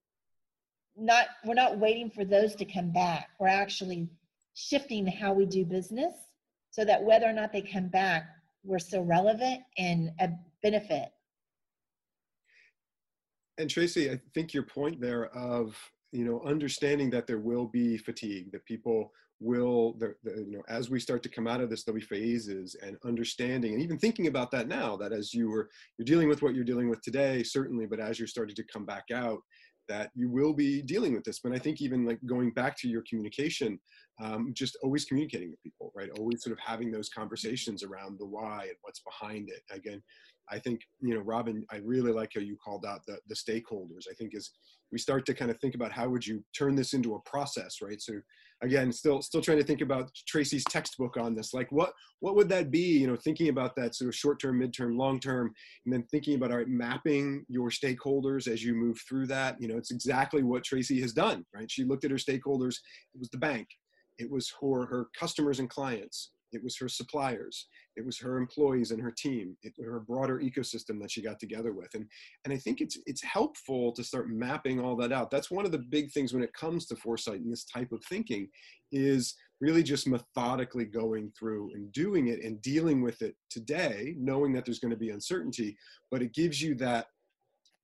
not 0.97 1.27
we're 1.45 1.55
not 1.55 1.79
waiting 1.79 2.11
for 2.11 2.25
those 2.25 2.55
to 2.57 2.65
come 2.65 2.93
back. 2.93 3.31
We're 3.39 3.49
actually 3.49 4.09
shifting 4.55 5.07
how 5.07 5.33
we 5.33 5.47
do 5.47 5.65
business 5.65 6.15
so 6.71 6.85
that 6.85 7.03
whether 7.03 7.27
or 7.27 7.33
not 7.33 7.53
they 7.53 7.63
come 7.63 7.89
back, 7.89 8.29
we're 8.65 8.79
still 8.79 9.05
relevant 9.05 9.63
and 9.79 10.13
a 10.21 10.31
benefit. 10.63 11.11
And 13.59 13.69
Tracy, 13.69 14.11
I 14.11 14.21
think 14.35 14.55
your 14.55 14.63
point 14.63 15.01
there 15.01 15.27
of 15.27 15.77
you 16.13 16.25
know 16.25 16.43
understanding 16.45 17.11
that 17.11 17.27
there 17.27 17.39
will 17.39 17.67
be 17.67 17.99
fatigue, 17.99 18.53
that 18.53 18.65
people 18.65 19.13
will 19.41 19.95
the, 19.95 20.15
the, 20.23 20.45
you 20.47 20.53
know 20.53 20.63
as 20.69 20.91
we 20.91 21.01
start 21.01 21.23
to 21.23 21.29
come 21.29 21.47
out 21.47 21.63
of 21.63 21.71
this 21.71 21.83
there'll 21.83 21.99
be 21.99 22.05
phases 22.05 22.77
and 22.83 22.99
understanding 23.07 23.73
and 23.73 23.83
even 23.83 23.99
thinking 23.99 24.27
about 24.27 24.51
that 24.51 24.69
now 24.69 24.97
that 24.97 25.13
as 25.13 25.33
you 25.33 25.49
were 25.49 25.71
you're 25.97 26.05
dealing 26.05 26.29
with 26.29 26.43
what 26.43 26.55
you're 26.55 26.63
dealing 26.63 26.91
with 26.91 27.01
today 27.01 27.43
certainly 27.43 27.87
but 27.87 27.99
as 27.99 28.19
you're 28.19 28.29
starting 28.29 28.55
to 28.55 28.65
come 28.65 28.85
back 28.85 29.05
out 29.15 29.41
that 29.89 30.11
you 30.15 30.31
will 30.31 30.53
be 30.53 30.81
dealing 30.83 31.13
with 31.13 31.25
this. 31.25 31.41
But 31.41 31.53
i 31.53 31.59
think 31.59 31.81
even 31.81 32.07
like 32.07 32.21
going 32.27 32.53
back 32.53 32.79
to 32.79 32.89
your 32.89 33.03
communication 33.09 33.79
um, 34.23 34.53
just 34.55 34.77
always 34.83 35.07
communicating 35.07 35.51
with 35.51 35.63
people 35.63 35.91
right? 35.95 36.11
Always 36.19 36.43
sort 36.43 36.53
of 36.53 36.59
having 36.65 36.93
those 36.93 37.09
conversations 37.09 37.83
around 37.83 38.19
the 38.19 38.27
why 38.27 38.65
and 38.65 38.77
what's 38.83 39.01
behind 39.01 39.49
it. 39.49 39.63
Again 39.75 40.03
i 40.51 40.59
think 40.59 40.81
you 41.01 41.15
know 41.15 41.21
robin 41.21 41.65
i 41.71 41.77
really 41.77 42.13
like 42.13 42.33
how 42.35 42.41
you 42.41 42.57
called 42.63 42.85
out 42.87 43.05
the, 43.07 43.19
the 43.29 43.35
stakeholders. 43.35 44.05
I 44.11 44.15
think 44.15 44.35
is 44.35 44.51
we 44.93 44.99
start 44.99 45.25
to 45.27 45.35
kind 45.35 45.51
of 45.51 45.59
think 45.61 45.75
about 45.75 45.93
how 45.93 46.09
would 46.09 46.27
you 46.27 46.45
turn 46.57 46.75
this 46.75 46.95
into 46.95 47.15
a 47.15 47.21
process 47.21 47.77
right? 47.83 48.01
So 48.01 48.15
again 48.63 48.93
still 48.93 49.23
still 49.23 49.41
trying 49.41 49.59
to 49.59 49.65
think 49.65 49.81
about 49.81 50.11
tracy's 50.27 50.65
textbook 50.65 51.17
on 51.17 51.35
this. 51.35 51.55
Like 51.55 51.71
what 51.71 51.93
what 52.21 52.37
would 52.37 52.49
that 52.51 52.71
be? 52.71 52.99
You 52.99 53.07
know 53.07 53.17
thinking 53.17 53.49
about 53.49 53.77
that 53.77 53.95
sort 53.95 54.09
of 54.09 54.15
short 54.15 54.41
term 54.41 54.61
midterm 54.61 54.97
long 54.97 55.21
term 55.21 55.53
and 55.85 55.95
then 55.95 56.05
thinking 56.11 56.35
about 56.35 56.51
all 56.51 56.59
right 56.59 56.69
mapping 56.69 57.45
your 57.49 57.71
stakeholders 57.71 58.49
as 58.49 58.63
you 58.65 58.75
move 58.75 58.99
through 59.09 59.27
that. 59.29 59.61
You 59.61 59.69
know 59.69 59.77
it's 59.77 59.91
exactly 59.91 60.43
what 60.43 60.65
tracy 60.65 61.01
has 61.01 61.13
done 61.13 61.45
right? 61.55 61.71
She 61.71 61.85
looked 61.85 62.05
at 62.05 62.11
her 62.11 62.17
stakeholders. 62.17 62.77
It 63.15 63.19
was 63.19 63.31
the 63.31 63.39
bank. 63.39 63.69
It 64.19 64.31
was 64.31 64.51
for 64.51 64.87
her 64.87 65.09
customers 65.19 65.61
and 65.61 65.71
clients 65.71 66.31
it 66.53 66.63
was 66.63 66.77
her 66.79 66.89
suppliers. 66.89 67.69
It 67.97 68.05
was 68.05 68.19
her 68.19 68.39
employees 68.39 68.91
and 68.91 69.01
her 69.01 69.11
team. 69.11 69.57
It 69.63 69.75
her 69.85 70.01
broader 70.01 70.39
ecosystem 70.39 71.01
that 71.01 71.11
she 71.11 71.23
got 71.23 71.39
together 71.39 71.73
with. 71.73 71.95
And 71.95 72.07
and 72.45 72.53
i 72.53 72.57
think 72.57 72.81
it's 72.81 72.99
it's 73.07 73.23
helpful 73.23 73.93
to 73.93 74.05
start 74.05 74.29
mapping 74.31 74.81
all 74.81 74.97
that 74.97 75.13
out. 75.13 75.31
That's 75.31 75.51
one 75.51 75.65
of 75.65 75.73
the 75.73 75.79
big 75.79 76.11
things 76.13 76.33
when 76.33 76.43
it 76.43 76.53
comes 76.55 76.87
to 76.87 76.97
foresight 76.97 77.41
and 77.41 77.53
this 77.53 77.65
type 77.65 77.93
of 77.93 78.03
thinking 78.05 78.49
is 78.93 79.35
really 79.61 79.83
just 79.83 80.09
methodically 80.09 80.85
going 80.85 81.31
through 81.39 81.71
and 81.75 81.93
doing 81.93 82.29
it 82.29 82.43
and 82.43 82.61
dealing 82.63 83.03
with 83.03 83.23
it 83.23 83.37
today 83.51 84.15
knowing 84.19 84.53
that 84.53 84.65
there's 84.65 84.79
going 84.79 84.91
to 84.91 84.97
be 84.97 85.11
uncertainty 85.11 85.77
but 86.11 86.23
it 86.23 86.35
gives 86.35 86.61
you 86.61 86.75
that 86.75 87.07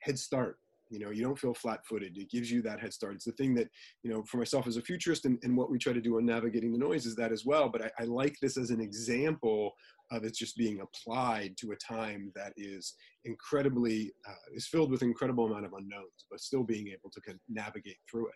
head 0.01 0.19
start 0.19 0.59
you 0.91 0.99
know 0.99 1.11
you 1.11 1.23
don't 1.23 1.39
feel 1.39 1.55
flat-footed 1.55 2.17
it 2.17 2.31
gives 2.31 2.51
you 2.51 2.63
that 2.63 2.81
head 2.81 2.93
start 2.93 3.15
it's 3.15 3.25
the 3.25 3.33
thing 3.33 3.55
that 3.55 3.69
you 4.03 4.11
know 4.11 4.23
for 4.25 4.39
myself 4.39 4.67
as 4.67 4.77
a 4.77 4.83
futurist 4.83 5.25
and, 5.25 5.39
and 5.43 5.57
what 5.57 5.71
we 5.71 5.79
try 5.79 5.93
to 5.93 6.01
do 6.01 6.17
on 6.17 6.25
navigating 6.25 6.73
the 6.73 6.79
noise 6.79 7.07
is 7.07 7.17
that 7.17 7.33
as 7.33 7.45
well 7.45 7.69
but 7.69 7.83
I, 7.83 7.91
I 8.01 8.05
like 8.05 8.37
this 8.41 8.57
as 8.57 8.71
an 8.71 8.81
example 8.81 9.73
of 10.13 10.25
it 10.25 10.35
just 10.35 10.57
being 10.57 10.81
applied 10.81 11.57
to 11.59 11.73
a 11.73 11.77
time 11.77 12.31
that 12.37 12.53
is 12.57 12.95
incredibly 13.25 14.13
uh, 14.29 14.55
is 14.55 14.69
filled 14.69 14.91
with 14.91 15.03
incredible 15.03 15.47
amount 15.47 15.67
of 15.67 15.73
unknowns 15.73 16.27
but 16.31 16.41
still 16.41 16.63
being 16.63 16.89
able 16.89 17.11
to 17.11 17.21
kind 17.21 17.37
of 17.37 17.41
navigate 17.49 17.99
through 18.11 18.29
it 18.29 18.35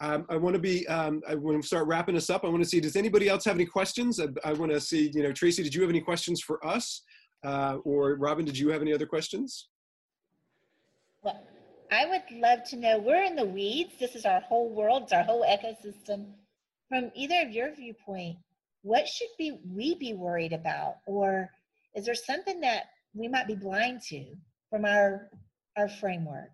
um, 0.00 0.26
I 0.28 0.36
want 0.36 0.54
to 0.54 0.60
be. 0.60 0.86
Um, 0.88 1.22
I 1.28 1.36
want 1.36 1.60
to 1.62 1.66
start 1.66 1.86
wrapping 1.86 2.16
us 2.16 2.28
up. 2.28 2.44
I 2.44 2.48
want 2.48 2.60
to 2.62 2.68
see. 2.68 2.80
Does 2.80 2.96
anybody 2.96 3.28
else 3.28 3.44
have 3.44 3.54
any 3.54 3.66
questions? 3.66 4.18
I, 4.18 4.26
I 4.44 4.52
want 4.52 4.72
to 4.72 4.80
see. 4.80 5.12
You 5.14 5.22
know, 5.22 5.32
Tracy, 5.32 5.62
did 5.62 5.74
you 5.74 5.80
have 5.80 5.90
any 5.90 6.00
questions 6.00 6.40
for 6.40 6.64
us, 6.66 7.02
uh, 7.44 7.76
or 7.84 8.16
Robin? 8.16 8.44
Did 8.44 8.58
you 8.58 8.70
have 8.70 8.82
any 8.82 8.92
other 8.92 9.06
questions? 9.06 9.68
I 11.92 12.06
would 12.06 12.40
love 12.40 12.64
to 12.70 12.76
know. 12.76 12.98
We're 12.98 13.22
in 13.22 13.36
the 13.36 13.44
weeds. 13.44 13.92
This 14.00 14.14
is 14.14 14.24
our 14.24 14.40
whole 14.40 14.70
world. 14.70 15.02
It's 15.02 15.12
our 15.12 15.24
whole 15.24 15.44
ecosystem. 15.44 16.32
From 16.88 17.10
either 17.14 17.42
of 17.42 17.50
your 17.50 17.74
viewpoint, 17.74 18.38
what 18.80 19.06
should 19.06 19.28
be 19.36 19.58
we 19.70 19.94
be 19.96 20.14
worried 20.14 20.54
about, 20.54 20.96
or 21.06 21.50
is 21.94 22.06
there 22.06 22.14
something 22.14 22.60
that 22.60 22.84
we 23.12 23.28
might 23.28 23.46
be 23.46 23.54
blind 23.54 24.00
to 24.08 24.24
from 24.70 24.86
our 24.86 25.28
our 25.76 25.88
framework? 25.88 26.50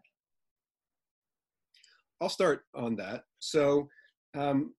I'll 2.20 2.29
start 2.29 2.64
on 2.74 2.96
that. 2.96 3.22
So, 3.38 3.88
um, 4.35 4.74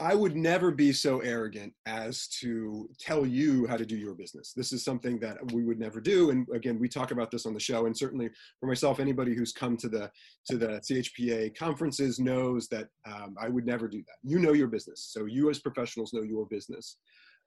I 0.00 0.16
would 0.16 0.34
never 0.34 0.72
be 0.72 0.92
so 0.92 1.20
arrogant 1.20 1.72
as 1.86 2.26
to 2.40 2.88
tell 2.98 3.24
you 3.24 3.64
how 3.68 3.76
to 3.76 3.86
do 3.86 3.96
your 3.96 4.14
business. 4.14 4.52
This 4.52 4.72
is 4.72 4.84
something 4.84 5.20
that 5.20 5.52
we 5.52 5.64
would 5.64 5.78
never 5.78 6.00
do. 6.00 6.30
And 6.30 6.48
again, 6.52 6.80
we 6.80 6.88
talk 6.88 7.12
about 7.12 7.30
this 7.30 7.46
on 7.46 7.54
the 7.54 7.60
show. 7.60 7.86
And 7.86 7.96
certainly 7.96 8.28
for 8.58 8.66
myself, 8.66 8.98
anybody 8.98 9.36
who's 9.36 9.52
come 9.52 9.76
to 9.76 9.88
the 9.88 10.10
to 10.46 10.56
the 10.56 10.80
CHPA 10.80 11.56
conferences 11.56 12.18
knows 12.18 12.66
that 12.68 12.88
um, 13.06 13.36
I 13.40 13.48
would 13.48 13.66
never 13.66 13.86
do 13.86 13.98
that. 13.98 14.16
You 14.24 14.40
know 14.40 14.52
your 14.52 14.66
business, 14.66 15.08
so 15.12 15.26
you 15.26 15.48
as 15.48 15.60
professionals 15.60 16.12
know 16.12 16.22
your 16.22 16.46
business. 16.46 16.96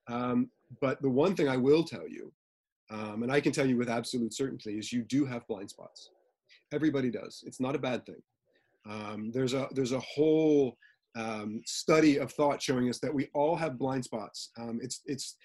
Um, 0.10 0.50
but 0.80 1.02
the 1.02 1.10
one 1.10 1.36
thing 1.36 1.50
I 1.50 1.58
will 1.58 1.84
tell 1.84 2.08
you, 2.08 2.32
um, 2.90 3.24
and 3.24 3.32
I 3.32 3.42
can 3.42 3.52
tell 3.52 3.68
you 3.68 3.76
with 3.76 3.90
absolute 3.90 4.34
certainty, 4.34 4.80
is 4.80 4.94
you 4.94 5.04
do 5.04 5.26
have 5.26 5.46
blind 5.48 5.70
spots. 5.70 6.12
Everybody 6.72 7.12
does. 7.12 7.44
It's 7.46 7.60
not 7.60 7.76
a 7.76 7.80
bad 7.80 8.06
thing. 8.06 8.22
Um, 8.90 9.32
there's 9.34 9.54
a 9.54 9.68
there's 9.72 9.92
a 9.92 10.00
whole 10.00 10.78
um, 11.18 11.62
study 11.66 12.18
of 12.18 12.32
thought 12.32 12.62
showing 12.62 12.90
us 12.90 13.00
that 13.00 13.14
we 13.14 13.28
all 13.34 13.56
have 13.56 13.80
blind 13.80 14.06
spots. 14.06 14.52
Um, 14.58 14.80
it's 14.82 15.02
it's 15.06 15.36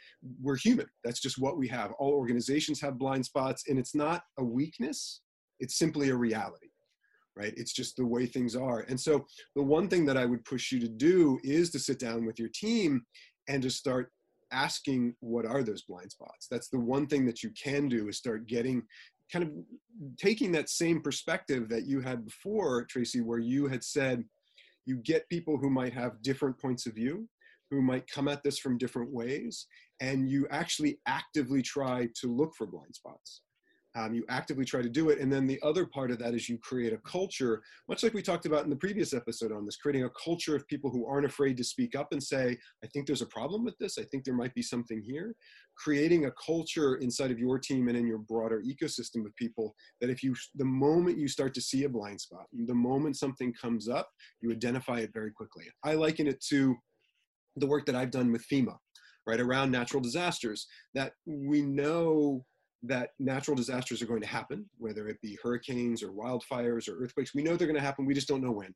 we're 0.41 0.57
human. 0.57 0.87
That's 1.03 1.21
just 1.21 1.39
what 1.39 1.57
we 1.57 1.67
have. 1.69 1.93
All 1.93 2.13
organizations 2.13 2.81
have 2.83 2.99
blind 2.99 3.25
spots, 3.25 3.65
and 3.69 3.79
it's 3.79 3.95
not 3.95 4.23
a 4.39 4.45
weakness. 4.45 5.23
It's 5.61 5.79
simply 5.79 6.11
a 6.11 6.17
reality, 6.17 6.69
right? 7.37 7.55
It's 7.57 7.73
just 7.73 7.97
the 7.97 8.07
way 8.07 8.27
things 8.27 8.55
are. 8.55 8.81
And 8.81 9.01
so 9.01 9.25
the 9.57 9.63
one 9.63 9.89
thing 9.89 10.05
that 10.07 10.17
I 10.17 10.27
would 10.27 10.45
push 10.45 10.73
you 10.73 10.81
to 10.81 10.89
do 10.89 11.39
is 11.43 11.71
to 11.71 11.79
sit 11.79 11.99
down 11.99 12.27
with 12.27 12.39
your 12.39 12.51
team 12.55 13.03
and 13.49 13.63
to 13.63 13.71
start 13.71 14.11
asking 14.53 15.15
what 15.21 15.47
are 15.47 15.63
those 15.63 15.83
blind 15.83 16.11
spots. 16.11 16.47
That's 16.51 16.69
the 16.69 16.81
one 16.81 17.07
thing 17.07 17.25
that 17.27 17.43
you 17.43 17.51
can 17.51 17.89
do 17.89 18.09
is 18.09 18.19
start 18.19 18.47
getting 18.47 18.83
kind 19.33 19.45
of 19.45 19.51
taking 20.19 20.53
that 20.53 20.69
same 20.69 21.01
perspective 21.01 21.69
that 21.71 21.87
you 21.87 22.01
had 22.01 22.25
before, 22.25 22.85
Tracy, 22.85 23.23
where 23.23 23.39
you 23.39 23.67
had 23.67 23.83
said 23.83 24.25
you 24.87 24.97
get 24.97 25.29
people 25.29 25.57
who 25.57 25.71
might 25.71 25.93
have 25.93 26.23
different 26.23 26.59
points 26.59 26.87
of 26.87 26.95
view, 26.95 27.29
who 27.71 27.83
might 27.83 28.07
come 28.07 28.29
at 28.29 28.43
this 28.43 28.59
from 28.59 28.79
different 28.79 29.11
ways, 29.13 29.67
and 30.01 30.31
you 30.31 30.47
actually 30.51 31.01
actively 31.07 31.63
try 31.63 32.09
to 32.21 32.35
look 32.35 32.55
for 32.57 32.67
blind 32.67 32.95
spots. 32.95 33.43
Um, 33.95 34.15
you 34.15 34.25
actively 34.29 34.65
try 34.65 34.81
to 34.81 34.89
do 34.89 35.11
it. 35.11 35.19
And 35.19 35.33
then 35.33 35.47
the 35.47 35.61
other 35.63 35.87
part 35.87 36.11
of 36.11 36.19
that 36.21 36.35
is 36.35 36.49
you 36.49 36.59
create 36.59 36.93
a 36.93 36.99
culture, 36.99 37.63
much 37.89 38.03
like 38.03 38.15
we 38.15 38.23
talked 38.23 38.47
about 38.47 38.65
in 38.65 38.71
the 38.71 38.77
previous 38.77 39.13
episode 39.13 39.53
on 39.53 39.67
this, 39.67 39.77
creating 39.77 40.05
a 40.05 40.11
culture 40.11 40.57
of 40.57 40.67
people 40.67 40.91
who 40.91 41.07
aren't 41.07 41.27
afraid 41.27 41.57
to 41.59 41.65
speak 41.65 41.95
up 41.95 42.09
and 42.13 42.23
say, 42.23 42.57
I 42.83 42.87
think 42.89 43.07
there's 43.07 43.23
a 43.23 43.27
problem 43.27 43.65
with 43.65 43.77
this. 43.79 43.99
I 43.99 44.05
think 44.05 44.25
there 44.25 44.35
might 44.35 44.55
be 44.55 44.63
something 44.63 45.03
here. 45.03 45.35
Creating 45.77 46.27
a 46.27 46.33
culture 46.33 46.97
inside 46.97 47.31
of 47.31 47.39
your 47.39 47.59
team 47.59 47.89
and 47.89 47.97
in 47.97 48.07
your 48.07 48.19
broader 48.19 48.63
ecosystem 48.63 49.27
of 49.27 49.35
people 49.37 49.75
that 50.01 50.11
if 50.11 50.23
you, 50.23 50.35
the 50.55 50.65
moment 50.65 51.19
you 51.19 51.29
start 51.29 51.55
to 51.55 51.61
see 51.61 51.85
a 51.85 51.89
blind 51.89 52.21
spot, 52.21 52.47
the 52.67 52.75
moment 52.75 53.17
something 53.17 53.53
comes 53.53 53.89
up, 53.89 54.09
you 54.41 54.51
identify 54.51 54.99
it 55.01 55.11
very 55.13 55.31
quickly. 55.31 55.65
I 55.85 55.95
liken 55.95 56.27
it 56.27 56.43
to 56.49 56.77
the 57.57 57.67
work 57.67 57.85
that 57.87 57.95
I've 57.95 58.11
done 58.11 58.33
with 58.33 58.47
FEMA 58.49 58.77
right 59.27 59.41
around 59.41 59.71
natural 59.71 60.03
disasters 60.03 60.67
that 60.95 61.13
we 61.27 61.63
know 61.63 62.45
that 62.83 63.11
natural 63.19 63.57
disasters 63.57 64.03
are 64.03 64.07
going 64.07 64.21
to 64.21 64.27
happen 64.27 64.67
whether 64.79 65.09
it 65.09 65.21
be 65.21 65.39
hurricanes 65.43 66.03
or 66.03 66.09
wildfires 66.09 66.89
or 66.89 67.03
earthquakes. 67.03 67.35
We 67.35 67.43
know 67.43 67.57
they're 67.57 67.69
going 67.69 67.79
to 67.79 67.85
happen 67.85 68.07
we 68.07 68.15
just 68.15 68.29
don't 68.29 68.43
know 68.43 68.53
when. 68.53 68.75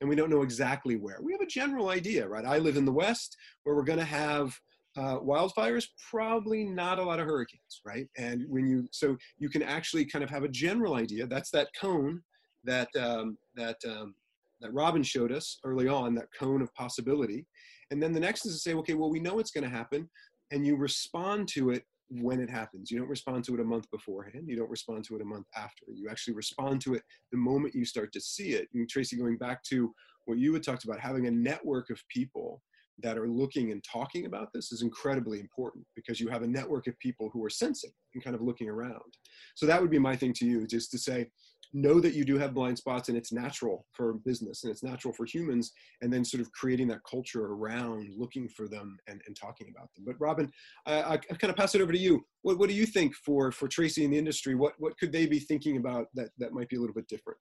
And 0.00 0.08
we 0.08 0.16
don't 0.16 0.30
know 0.30 0.42
exactly 0.42 0.96
where. 0.96 1.18
We 1.22 1.32
have 1.32 1.40
a 1.40 1.46
general 1.46 1.88
idea 1.88 2.28
right? 2.28 2.44
I 2.44 2.58
live 2.58 2.76
in 2.76 2.84
the 2.84 2.92
west 2.92 3.36
where 3.64 3.74
we're 3.74 3.82
going 3.82 3.98
to 3.98 4.04
have 4.04 4.56
uh, 4.96 5.18
wildfires 5.18 5.86
probably 6.10 6.64
not 6.64 6.98
a 6.98 7.02
lot 7.02 7.20
of 7.20 7.26
hurricanes 7.26 7.80
right? 7.84 8.08
And 8.16 8.44
when 8.48 8.66
you 8.66 8.88
so 8.92 9.16
you 9.38 9.48
can 9.48 9.62
actually 9.62 10.04
kind 10.04 10.22
of 10.22 10.30
have 10.30 10.44
a 10.44 10.48
general 10.48 10.94
idea. 10.94 11.26
That's 11.26 11.50
that 11.50 11.68
cone 11.80 12.22
that 12.64 12.88
um, 12.98 13.36
that 13.56 13.76
um, 13.86 14.14
that 14.60 14.72
robin 14.72 15.02
showed 15.02 15.32
us 15.32 15.58
early 15.64 15.88
on 15.88 16.14
that 16.14 16.28
cone 16.38 16.62
of 16.62 16.72
possibility. 16.74 17.46
And 17.90 18.00
then 18.00 18.12
the 18.12 18.20
next 18.20 18.46
is 18.46 18.54
to 18.54 18.58
say 18.60 18.74
okay 18.74 18.94
well 18.94 19.10
we 19.10 19.20
know 19.20 19.38
it's 19.38 19.50
going 19.50 19.68
to 19.68 19.76
happen 19.76 20.08
and 20.52 20.66
you 20.66 20.76
respond 20.76 21.48
to 21.48 21.70
it 21.70 21.84
when 22.10 22.40
it 22.40 22.50
happens. 22.50 22.90
You 22.90 22.98
don't 22.98 23.08
respond 23.08 23.44
to 23.44 23.54
it 23.54 23.60
a 23.60 23.64
month 23.64 23.90
beforehand. 23.90 24.44
You 24.46 24.56
don't 24.56 24.70
respond 24.70 25.04
to 25.04 25.16
it 25.16 25.22
a 25.22 25.24
month 25.24 25.46
after. 25.56 25.86
You 25.94 26.08
actually 26.10 26.34
respond 26.34 26.80
to 26.82 26.94
it 26.94 27.02
the 27.30 27.38
moment 27.38 27.74
you 27.74 27.84
start 27.84 28.12
to 28.12 28.20
see 28.20 28.50
it. 28.50 28.68
And 28.74 28.88
tracy 28.88 29.16
going 29.16 29.36
back 29.36 29.62
to 29.64 29.92
what 30.26 30.38
you 30.38 30.52
had 30.52 30.62
talked 30.62 30.84
about 30.84 31.00
having 31.00 31.26
a 31.26 31.30
network 31.30 31.90
of 31.90 32.02
people 32.08 32.62
that 33.02 33.16
are 33.16 33.28
looking 33.28 33.72
and 33.72 33.82
talking 33.84 34.26
about 34.26 34.52
this 34.52 34.72
is 34.72 34.82
incredibly 34.82 35.40
important 35.40 35.84
because 35.96 36.20
you 36.20 36.28
have 36.28 36.42
a 36.42 36.46
network 36.46 36.86
of 36.86 36.98
people 36.98 37.30
who 37.32 37.42
are 37.44 37.50
sensing 37.50 37.92
and 38.14 38.22
kind 38.22 38.36
of 38.36 38.42
looking 38.42 38.68
around. 38.68 39.14
So 39.54 39.66
that 39.66 39.80
would 39.80 39.90
be 39.90 39.98
my 39.98 40.16
thing 40.16 40.32
to 40.34 40.46
you, 40.46 40.66
just 40.66 40.90
to 40.90 40.98
say, 40.98 41.30
know 41.72 42.00
that 42.00 42.14
you 42.14 42.24
do 42.24 42.38
have 42.38 42.54
blind 42.54 42.76
spots 42.78 43.08
and 43.08 43.16
it's 43.16 43.32
natural 43.32 43.86
for 43.92 44.14
business 44.24 44.64
and 44.64 44.70
it's 44.70 44.82
natural 44.82 45.14
for 45.14 45.24
humans, 45.24 45.72
and 46.02 46.12
then 46.12 46.24
sort 46.24 46.40
of 46.40 46.50
creating 46.52 46.88
that 46.88 47.00
culture 47.08 47.46
around 47.46 48.08
looking 48.16 48.48
for 48.48 48.68
them 48.68 48.96
and, 49.06 49.20
and 49.26 49.36
talking 49.36 49.72
about 49.74 49.88
them. 49.94 50.04
But 50.04 50.16
Robin, 50.18 50.50
I, 50.86 51.14
I 51.14 51.16
kind 51.16 51.50
of 51.50 51.56
pass 51.56 51.74
it 51.74 51.80
over 51.80 51.92
to 51.92 51.98
you. 51.98 52.24
What, 52.42 52.58
what 52.58 52.68
do 52.68 52.74
you 52.74 52.86
think 52.86 53.14
for, 53.14 53.52
for 53.52 53.68
Tracy 53.68 54.04
in 54.04 54.10
the 54.10 54.18
industry? 54.18 54.54
What, 54.54 54.74
what 54.78 54.98
could 54.98 55.12
they 55.12 55.26
be 55.26 55.38
thinking 55.38 55.76
about 55.76 56.06
that, 56.14 56.30
that 56.38 56.52
might 56.52 56.68
be 56.68 56.76
a 56.76 56.80
little 56.80 56.94
bit 56.94 57.08
different? 57.08 57.38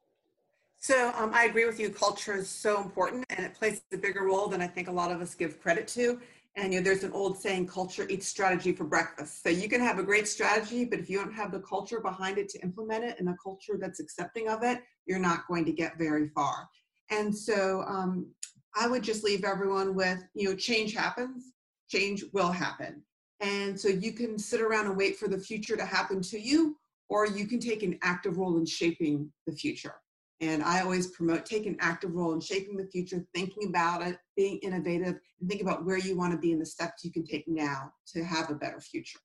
So 0.82 1.12
um, 1.18 1.32
I 1.34 1.44
agree 1.44 1.66
with 1.66 1.78
you. 1.78 1.90
Culture 1.90 2.36
is 2.36 2.48
so 2.48 2.82
important, 2.82 3.26
and 3.32 3.46
it 3.46 3.54
plays 3.54 3.82
a 3.92 3.98
bigger 3.98 4.24
role 4.24 4.48
than 4.48 4.62
I 4.62 4.68
think 4.68 4.88
a 4.88 4.92
lot 4.92 5.12
of 5.12 5.20
us 5.22 5.36
give 5.36 5.62
credit 5.62 5.90
to. 5.90 6.22
And 6.60 6.74
you 6.74 6.80
know, 6.80 6.84
there's 6.84 7.06
an 7.06 7.14
old 7.14 7.40
saying, 7.40 7.68
"Culture 7.68 8.06
eats 8.10 8.28
strategy 8.28 8.74
for 8.74 8.84
breakfast." 8.84 9.44
So 9.44 9.50
you 9.50 9.70
can 9.70 9.80
have 9.80 9.98
a 9.98 10.04
great 10.04 10.28
strategy, 10.28 10.84
but 10.84 11.00
if 11.00 11.10
you 11.10 11.18
don't 11.18 11.34
have 11.34 11.52
the 11.54 11.62
culture 11.62 12.02
behind 12.02 12.38
it 12.38 12.50
to 12.50 12.60
implement 12.62 13.06
it, 13.06 13.18
and 13.18 13.30
a 13.30 13.36
culture 13.42 13.78
that's 13.80 14.02
accepting 14.02 14.50
of 14.50 14.62
it, 14.64 14.82
you're 15.06 15.20
not 15.20 15.48
going 15.48 15.64
to 15.66 15.72
get 15.72 15.98
very 15.98 16.28
far. 16.30 16.68
And 17.10 17.36
so 17.36 17.84
um, 17.88 18.28
I 18.76 18.88
would 18.88 19.04
just 19.04 19.24
leave 19.24 19.44
everyone 19.46 19.96
with, 19.96 20.20
you 20.34 20.50
know, 20.50 20.56
change 20.56 20.94
happens, 20.94 21.54
change 21.90 22.26
will 22.34 22.52
happen, 22.52 23.04
and 23.40 23.80
so 23.80 23.88
you 23.88 24.12
can 24.12 24.38
sit 24.38 24.60
around 24.60 24.88
and 24.88 24.98
wait 24.98 25.18
for 25.18 25.30
the 25.30 25.40
future 25.40 25.78
to 25.78 25.86
happen 25.86 26.22
to 26.24 26.40
you, 26.40 26.78
or 27.08 27.26
you 27.26 27.48
can 27.48 27.60
take 27.60 27.84
an 27.84 27.98
active 28.04 28.38
role 28.38 28.58
in 28.58 28.66
shaping 28.66 29.32
the 29.48 29.54
future. 29.54 29.96
And 30.42 30.64
I 30.64 30.82
always 30.82 31.08
promote 31.08 31.46
take 31.46 31.66
an 31.66 31.76
active 31.80 32.14
role 32.14 32.34
in 32.34 32.40
shaping 32.40 32.78
the 32.78 32.86
future, 32.86 33.26
thinking 33.36 33.68
about 33.68 34.02
it, 34.02 34.18
being 34.38 34.58
innovative, 34.60 35.20
and 35.40 35.50
think 35.50 35.62
about 35.62 35.86
where 35.86 35.98
you 35.98 36.18
want 36.18 36.32
to 36.32 36.38
be 36.38 36.54
and 36.54 36.62
the 36.62 36.66
steps 36.66 37.04
you 37.04 37.12
can 37.12 37.26
take 37.26 37.46
now 37.48 37.92
to 38.14 38.24
have 38.24 38.50
a 38.50 38.56
better 38.56 38.80
future. 38.80 39.20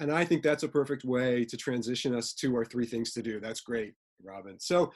And 0.00 0.12
I 0.12 0.24
think 0.24 0.42
that's 0.42 0.62
a 0.62 0.68
perfect 0.68 1.04
way 1.04 1.44
to 1.44 1.56
transition 1.56 2.14
us 2.14 2.32
to 2.34 2.54
our 2.56 2.64
three 2.64 2.86
things 2.86 3.12
to 3.12 3.22
do. 3.22 3.40
That's 3.40 3.60
great, 3.60 3.94
Robin. 4.22 4.58
So, 4.58 4.92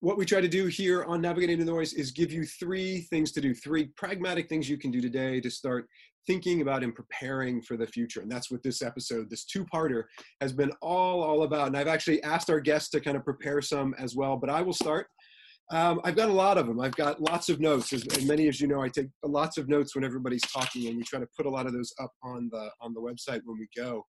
what 0.00 0.18
we 0.18 0.26
try 0.26 0.40
to 0.40 0.48
do 0.48 0.66
here 0.66 1.04
on 1.04 1.22
Navigating 1.22 1.58
the 1.58 1.64
Noise 1.64 1.94
is 1.94 2.10
give 2.10 2.30
you 2.30 2.44
three 2.44 3.00
things 3.02 3.32
to 3.32 3.40
do, 3.40 3.54
three 3.54 3.86
pragmatic 3.96 4.48
things 4.48 4.68
you 4.68 4.76
can 4.76 4.90
do 4.90 5.00
today 5.00 5.40
to 5.40 5.50
start 5.50 5.88
thinking 6.26 6.62
about 6.62 6.82
and 6.82 6.94
preparing 6.94 7.62
for 7.62 7.76
the 7.76 7.86
future. 7.86 8.20
And 8.20 8.30
that's 8.30 8.50
what 8.50 8.62
this 8.62 8.82
episode, 8.82 9.30
this 9.30 9.44
two-parter, 9.44 10.04
has 10.40 10.52
been 10.52 10.72
all 10.82 11.22
all 11.22 11.42
about. 11.42 11.68
And 11.68 11.76
I've 11.76 11.88
actually 11.88 12.22
asked 12.22 12.50
our 12.50 12.60
guests 12.60 12.90
to 12.90 13.00
kind 13.00 13.16
of 13.16 13.24
prepare 13.24 13.60
some 13.60 13.94
as 13.98 14.14
well, 14.14 14.36
but 14.36 14.50
I 14.50 14.62
will 14.62 14.72
start. 14.72 15.06
Um, 15.72 16.00
I've 16.04 16.16
got 16.16 16.28
a 16.28 16.32
lot 16.32 16.58
of 16.58 16.66
them. 16.66 16.78
I've 16.78 16.94
got 16.96 17.22
lots 17.22 17.48
of 17.48 17.58
notes. 17.58 17.92
As, 17.92 18.06
as 18.08 18.24
many 18.26 18.48
as 18.48 18.60
you 18.60 18.68
know, 18.68 18.82
I 18.82 18.88
take 18.88 19.06
lots 19.24 19.56
of 19.56 19.68
notes 19.68 19.94
when 19.94 20.04
everybody's 20.04 20.42
talking, 20.42 20.88
and 20.88 20.96
we 20.96 21.02
try 21.04 21.18
to 21.18 21.28
put 21.36 21.46
a 21.46 21.50
lot 21.50 21.66
of 21.66 21.72
those 21.72 21.92
up 22.00 22.12
on 22.22 22.48
the 22.52 22.70
on 22.80 22.92
the 22.92 23.00
website 23.00 23.40
when 23.44 23.58
we 23.58 23.66
go. 23.76 24.04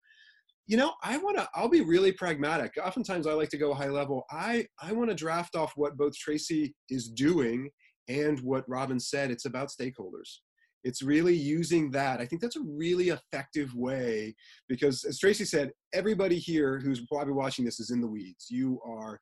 You 0.66 0.78
know, 0.78 0.92
I 1.02 1.16
want 1.18 1.36
to. 1.36 1.48
I'll 1.54 1.68
be 1.68 1.82
really 1.82 2.10
pragmatic. 2.10 2.72
Oftentimes, 2.84 3.26
I 3.26 3.34
like 3.34 3.50
to 3.50 3.58
go 3.58 3.72
high 3.72 3.88
level. 3.88 4.24
I 4.30 4.66
I 4.82 4.92
want 4.92 5.10
to 5.10 5.16
draft 5.16 5.54
off 5.54 5.72
what 5.76 5.96
both 5.96 6.16
Tracy 6.16 6.74
is 6.90 7.08
doing 7.08 7.70
and 8.08 8.40
what 8.40 8.68
Robin 8.68 8.98
said. 8.98 9.30
It's 9.30 9.44
about 9.44 9.68
stakeholders 9.68 10.38
it's 10.84 11.02
really 11.02 11.34
using 11.34 11.90
that. 11.92 12.20
I 12.20 12.26
think 12.26 12.42
that's 12.42 12.56
a 12.56 12.62
really 12.62 13.08
effective 13.08 13.74
way 13.74 14.34
because, 14.68 15.04
as 15.04 15.18
Tracy 15.18 15.44
said, 15.46 15.72
everybody 15.94 16.38
here 16.38 16.78
who's 16.78 17.06
probably 17.06 17.32
watching 17.32 17.64
this 17.64 17.80
is 17.80 17.90
in 17.90 18.00
the 18.00 18.06
weeds. 18.06 18.46
You 18.50 18.78
are 18.86 19.18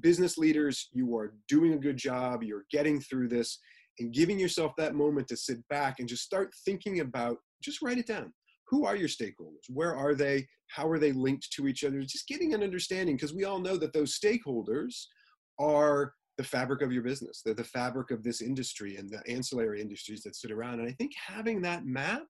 business 0.00 0.38
leaders, 0.38 0.88
you 0.92 1.16
are 1.16 1.34
doing 1.48 1.72
a 1.72 1.78
good 1.78 1.96
job, 1.96 2.42
you're 2.42 2.66
getting 2.70 3.00
through 3.00 3.28
this, 3.28 3.58
and 3.98 4.12
giving 4.12 4.38
yourself 4.38 4.72
that 4.76 4.94
moment 4.94 5.26
to 5.28 5.36
sit 5.36 5.66
back 5.68 5.98
and 5.98 6.08
just 6.08 6.22
start 6.22 6.52
thinking 6.64 7.00
about, 7.00 7.38
just 7.62 7.82
write 7.82 7.98
it 7.98 8.06
down. 8.06 8.32
Who 8.68 8.84
are 8.84 8.94
your 8.94 9.08
stakeholders? 9.08 9.64
Where 9.68 9.96
are 9.96 10.14
they? 10.14 10.46
How 10.68 10.88
are 10.88 10.98
they 10.98 11.12
linked 11.12 11.50
to 11.52 11.66
each 11.66 11.84
other? 11.84 12.00
Just 12.02 12.28
getting 12.28 12.52
an 12.52 12.62
understanding 12.62 13.16
because 13.16 13.34
we 13.34 13.44
all 13.44 13.58
know 13.58 13.78
that 13.78 13.94
those 13.94 14.18
stakeholders 14.18 15.06
are 15.58 16.12
the 16.38 16.44
fabric 16.44 16.82
of 16.82 16.92
your 16.92 17.02
business. 17.02 17.42
They're 17.44 17.52
the 17.52 17.64
fabric 17.64 18.12
of 18.12 18.22
this 18.22 18.40
industry 18.40 18.96
and 18.96 19.10
the 19.10 19.20
ancillary 19.28 19.82
industries 19.82 20.22
that 20.22 20.36
sit 20.36 20.52
around. 20.52 20.78
And 20.80 20.88
I 20.88 20.92
think 20.92 21.12
having 21.14 21.60
that 21.62 21.84
map 21.84 22.22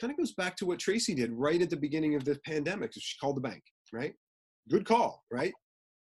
kind 0.00 0.10
of 0.10 0.16
goes 0.16 0.32
back 0.32 0.56
to 0.56 0.66
what 0.66 0.78
Tracy 0.78 1.14
did 1.14 1.30
right 1.30 1.60
at 1.60 1.70
the 1.70 1.76
beginning 1.76 2.14
of 2.14 2.24
the 2.24 2.38
pandemic. 2.46 2.92
She 2.94 3.18
called 3.20 3.36
the 3.36 3.42
bank, 3.42 3.62
right? 3.92 4.14
Good 4.68 4.86
call, 4.86 5.22
right? 5.30 5.52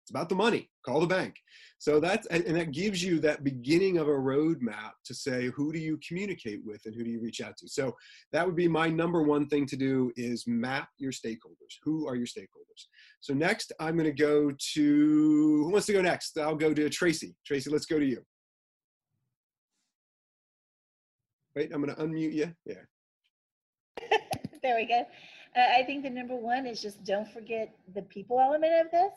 It's 0.09 0.15
about 0.15 0.27
the 0.27 0.33
money. 0.33 0.71
Call 0.83 1.01
the 1.01 1.05
bank. 1.05 1.35
So 1.77 1.99
that's 1.99 2.25
and 2.27 2.43
that 2.55 2.71
gives 2.71 3.03
you 3.03 3.19
that 3.19 3.43
beginning 3.43 3.99
of 3.99 4.07
a 4.07 4.11
roadmap 4.11 4.93
to 5.05 5.13
say 5.13 5.49
who 5.49 5.71
do 5.71 5.77
you 5.77 5.99
communicate 6.05 6.61
with 6.65 6.81
and 6.85 6.95
who 6.95 7.03
do 7.03 7.11
you 7.11 7.21
reach 7.21 7.41
out 7.41 7.57
to. 7.57 7.67
So 7.67 7.95
that 8.31 8.43
would 8.43 8.55
be 8.55 8.67
my 8.67 8.89
number 8.89 9.21
one 9.21 9.47
thing 9.47 9.67
to 9.67 9.75
do 9.75 10.11
is 10.17 10.45
map 10.47 10.89
your 10.97 11.11
stakeholders. 11.11 11.77
Who 11.83 12.07
are 12.07 12.15
your 12.15 12.25
stakeholders? 12.25 12.87
So 13.19 13.35
next, 13.35 13.71
I'm 13.79 13.95
going 13.97 14.05
to 14.05 14.23
go 14.23 14.51
to 14.73 15.63
who 15.63 15.69
wants 15.71 15.85
to 15.87 15.93
go 15.93 16.01
next? 16.01 16.39
I'll 16.39 16.55
go 16.55 16.73
to 16.73 16.89
Tracy. 16.89 17.35
Tracy, 17.45 17.69
let's 17.69 17.85
go 17.85 17.99
to 17.99 18.05
you. 18.05 18.23
Wait, 21.55 21.71
I'm 21.71 21.83
going 21.83 21.95
to 21.95 22.01
unmute 22.01 22.33
you. 22.33 22.51
Yeah. 22.65 24.09
there 24.63 24.75
we 24.75 24.87
go. 24.87 25.05
Uh, 25.55 25.79
I 25.79 25.83
think 25.83 26.01
the 26.01 26.09
number 26.09 26.35
one 26.35 26.65
is 26.65 26.81
just 26.81 27.03
don't 27.03 27.31
forget 27.31 27.75
the 27.93 28.01
people 28.01 28.39
element 28.39 28.73
of 28.83 28.91
this 28.91 29.13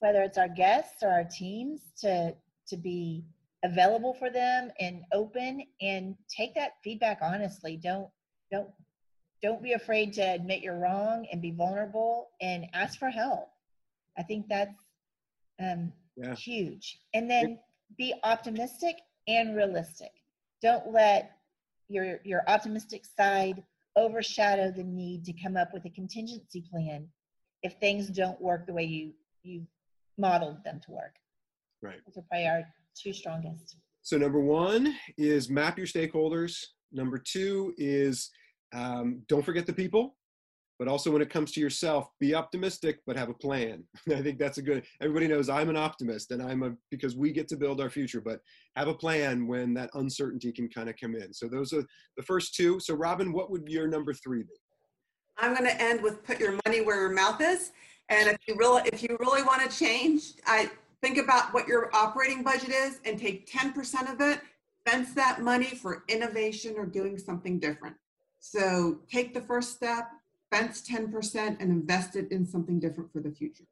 whether 0.00 0.22
it's 0.22 0.38
our 0.38 0.48
guests 0.48 1.02
or 1.02 1.10
our 1.10 1.24
teams 1.24 1.80
to 2.00 2.34
to 2.68 2.76
be 2.76 3.24
available 3.62 4.14
for 4.14 4.30
them 4.30 4.70
and 4.80 5.02
open 5.12 5.62
and 5.80 6.16
take 6.34 6.54
that 6.54 6.72
feedback 6.82 7.18
honestly. 7.22 7.76
Don't 7.76 8.08
don't 8.50 8.70
don't 9.42 9.62
be 9.62 9.72
afraid 9.72 10.12
to 10.14 10.22
admit 10.22 10.62
you're 10.62 10.78
wrong 10.78 11.26
and 11.30 11.40
be 11.40 11.50
vulnerable 11.50 12.30
and 12.40 12.66
ask 12.74 12.98
for 12.98 13.08
help. 13.08 13.48
I 14.18 14.22
think 14.22 14.46
that's 14.48 14.74
um, 15.62 15.92
yeah. 16.16 16.34
huge. 16.34 16.98
And 17.14 17.30
then 17.30 17.58
be 17.96 18.14
optimistic 18.24 18.96
and 19.28 19.56
realistic. 19.56 20.10
Don't 20.62 20.92
let 20.92 21.32
your 21.88 22.20
your 22.24 22.42
optimistic 22.48 23.04
side 23.04 23.62
overshadow 23.96 24.70
the 24.70 24.84
need 24.84 25.24
to 25.24 25.32
come 25.32 25.56
up 25.56 25.72
with 25.74 25.84
a 25.84 25.90
contingency 25.90 26.64
plan 26.70 27.08
if 27.62 27.74
things 27.74 28.08
don't 28.08 28.40
work 28.40 28.66
the 28.66 28.72
way 28.72 28.84
you 28.84 29.12
you 29.42 29.66
modeled 30.18 30.62
them 30.64 30.80
to 30.84 30.90
work. 30.92 31.14
Right. 31.82 31.98
Those 32.06 32.22
are 32.22 32.26
probably 32.28 32.46
our 32.46 32.62
two 32.94 33.12
strongest. 33.12 33.76
So 34.02 34.16
number 34.16 34.40
one 34.40 34.94
is 35.18 35.50
map 35.50 35.78
your 35.78 35.86
stakeholders. 35.86 36.64
Number 36.92 37.18
two 37.18 37.74
is 37.78 38.30
um, 38.74 39.22
don't 39.28 39.44
forget 39.44 39.66
the 39.66 39.72
people, 39.72 40.16
but 40.78 40.88
also 40.88 41.10
when 41.10 41.22
it 41.22 41.30
comes 41.30 41.52
to 41.52 41.60
yourself, 41.60 42.08
be 42.18 42.34
optimistic, 42.34 43.00
but 43.06 43.16
have 43.16 43.28
a 43.28 43.34
plan. 43.34 43.84
I 44.10 44.22
think 44.22 44.38
that's 44.38 44.58
a 44.58 44.62
good. 44.62 44.84
Everybody 45.02 45.28
knows 45.28 45.48
I'm 45.48 45.68
an 45.68 45.76
optimist, 45.76 46.30
and 46.30 46.42
I'm 46.42 46.62
a 46.62 46.72
because 46.90 47.16
we 47.16 47.32
get 47.32 47.48
to 47.48 47.56
build 47.56 47.80
our 47.80 47.90
future. 47.90 48.20
But 48.20 48.40
have 48.76 48.88
a 48.88 48.94
plan 48.94 49.46
when 49.46 49.74
that 49.74 49.90
uncertainty 49.94 50.52
can 50.52 50.68
kind 50.68 50.88
of 50.88 50.96
come 51.00 51.14
in. 51.14 51.32
So 51.32 51.48
those 51.48 51.72
are 51.72 51.84
the 52.16 52.22
first 52.22 52.54
two. 52.54 52.80
So 52.80 52.94
Robin, 52.94 53.32
what 53.32 53.50
would 53.50 53.68
your 53.68 53.88
number 53.88 54.14
three 54.14 54.42
be? 54.42 54.54
I'm 55.38 55.54
going 55.54 55.70
to 55.70 55.80
end 55.80 56.02
with 56.02 56.22
put 56.22 56.38
your 56.38 56.58
money 56.66 56.82
where 56.82 57.00
your 57.00 57.12
mouth 57.12 57.40
is. 57.40 57.72
And 58.10 58.28
if 58.28 58.38
you 58.46 58.56
really, 58.56 58.82
if 58.92 59.02
you 59.02 59.16
really 59.20 59.42
want 59.42 59.68
to 59.68 59.76
change, 59.76 60.34
I 60.44 60.70
think 61.00 61.16
about 61.16 61.54
what 61.54 61.66
your 61.68 61.94
operating 61.94 62.42
budget 62.42 62.70
is 62.70 63.00
and 63.04 63.18
take 63.18 63.50
10% 63.50 64.12
of 64.12 64.20
it, 64.20 64.40
fence 64.84 65.14
that 65.14 65.40
money 65.40 65.66
for 65.66 66.02
innovation 66.08 66.74
or 66.76 66.86
doing 66.86 67.16
something 67.18 67.60
different. 67.60 67.94
So 68.40 68.98
take 69.10 69.32
the 69.32 69.40
first 69.40 69.76
step, 69.76 70.08
fence 70.50 70.82
10% 70.82 71.36
and 71.36 71.60
invest 71.60 72.16
it 72.16 72.32
in 72.32 72.44
something 72.44 72.80
different 72.80 73.12
for 73.12 73.20
the 73.20 73.30
future. 73.30 73.64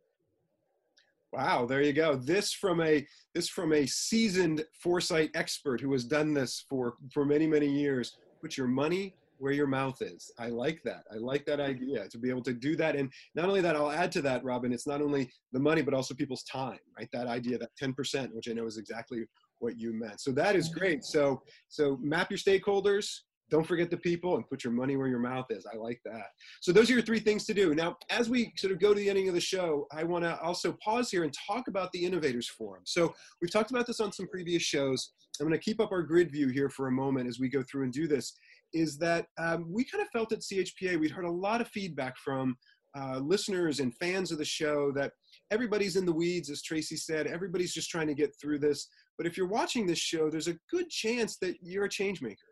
Wow, 1.33 1.67
there 1.67 1.83
you 1.83 1.93
go. 1.93 2.17
This 2.17 2.53
from 2.53 2.81
a 2.81 3.07
this 3.35 3.51
from 3.51 3.75
a 3.75 3.85
seasoned 3.85 4.65
foresight 4.73 5.31
expert 5.35 5.79
who 5.79 5.93
has 5.93 6.05
done 6.05 6.33
this 6.33 6.65
for 6.71 6.95
for 7.13 7.27
many 7.27 7.47
many 7.47 7.69
years. 7.69 8.17
Put 8.41 8.57
your 8.57 8.67
money 8.67 9.15
where 9.39 9.53
your 9.53 9.67
mouth 9.67 10.01
is. 10.01 10.31
I 10.39 10.49
like 10.49 10.81
that. 10.85 11.05
I 11.13 11.17
like 11.17 11.45
that 11.47 11.61
idea 11.61 12.09
to 12.09 12.19
be 12.19 12.31
able 12.31 12.43
to 12.43 12.53
do 12.53 12.77
that. 12.77 12.97
And 12.97 13.11
not 13.35 13.47
only 13.47 13.61
that, 13.61 13.77
I'll 13.77 13.91
add 13.91 14.13
to 14.13 14.23
that, 14.23 14.45
Robin, 14.45 14.73
it's 14.73 14.87
not 14.87 15.01
only 15.01 15.31
the 15.53 15.61
money, 15.61 15.83
but 15.83 15.95
also 15.95 16.15
people's 16.15 16.43
time, 16.45 16.79
right? 16.97 17.09
That 17.13 17.27
idea, 17.27 17.59
that 17.59 17.71
10%, 17.81 18.33
which 18.33 18.49
I 18.49 18.53
know 18.53 18.67
is 18.67 18.79
exactly 18.79 19.25
what 19.61 19.79
you 19.79 19.93
meant. 19.93 20.21
So 20.21 20.33
that 20.33 20.57
is 20.57 20.69
great. 20.69 21.05
So, 21.05 21.43
so 21.69 21.99
map 22.01 22.31
your 22.31 22.39
stakeholders, 22.39 23.09
don't 23.51 23.67
forget 23.67 23.91
the 23.91 23.97
people 23.97 24.37
and 24.37 24.49
put 24.49 24.63
your 24.63 24.73
money 24.73 24.97
where 24.97 25.09
your 25.09 25.19
mouth 25.19 25.47
is. 25.51 25.67
I 25.73 25.77
like 25.77 26.01
that. 26.05 26.27
So 26.61 26.73
those 26.73 26.91
are 26.91 26.95
your 26.95 27.03
three 27.03 27.21
things 27.21 27.45
to 27.47 27.55
do. 27.55 27.75
Now, 27.75 27.97
as 28.11 28.29
we 28.29 28.53
sort 28.57 28.73
of 28.73 28.81
go 28.81 28.93
to 28.93 29.01
the 29.01 29.09
ending 29.09 29.29
of 29.29 29.35
the 29.35 29.41
show, 29.41 29.87
I 29.93 30.05
want 30.05 30.25
to 30.25 30.39
also 30.41 30.77
pause 30.85 31.11
here 31.11 31.25
and 31.25 31.35
talk 31.47 31.69
about 31.69 31.91
the 31.93 32.05
Innovators 32.05 32.49
Forum. 32.49 32.83
So 32.85 33.15
we've 33.41 33.51
talked 33.51 33.71
about 33.71 33.87
this 33.87 34.01
on 34.01 34.13
some 34.13 34.29
previous 34.29 34.63
shows. 34.63 35.13
I'm 35.41 35.47
going 35.47 35.59
to 35.59 35.65
keep 35.65 35.81
up 35.81 35.93
our 35.93 36.03
grid 36.03 36.31
view 36.31 36.49
here 36.49 36.69
for 36.69 36.89
a 36.89 36.93
moment 36.93 37.29
as 37.29 37.39
we 37.39 37.49
go 37.49 37.63
through 37.63 37.85
and 37.85 37.93
do 37.93 38.07
this. 38.07 38.35
Is 38.75 38.99
that 38.99 39.27
um, 39.39 39.67
we 39.73 39.85
kind 39.85 40.03
of 40.03 40.09
felt 40.11 40.33
at 40.33 40.41
CHPA, 40.41 41.01
we'd 41.01 41.11
heard 41.11 41.25
a 41.25 41.31
lot 41.31 41.61
of 41.61 41.69
feedback 41.69 42.19
from 42.19 42.57
uh, 42.99 43.19
listeners 43.19 43.81
and 43.81 43.95
fans 43.95 44.31
of 44.31 44.39
the 44.39 44.45
show 44.45 44.93
that 44.93 45.13
everybody's 45.51 45.97
in 45.97 46.05
the 46.05 46.13
weeds, 46.13 46.51
as 46.51 46.63
Tracy 46.63 46.97
said. 46.97 47.27
Everybody's 47.27 47.73
just 47.73 47.89
trying 47.89 48.09
to 48.09 48.15
get 48.15 48.35
through 48.41 48.59
this. 48.59 48.89
But 49.17 49.27
if 49.27 49.37
you're 49.37 49.49
watching 49.49 49.87
this 49.87 49.99
show, 49.99 50.29
there's 50.29 50.49
a 50.49 50.59
good 50.71 50.91
chance 50.91 51.39
that 51.39 51.57
you're 51.63 51.85
a 51.85 51.91
change 51.91 52.21
maker 52.21 52.48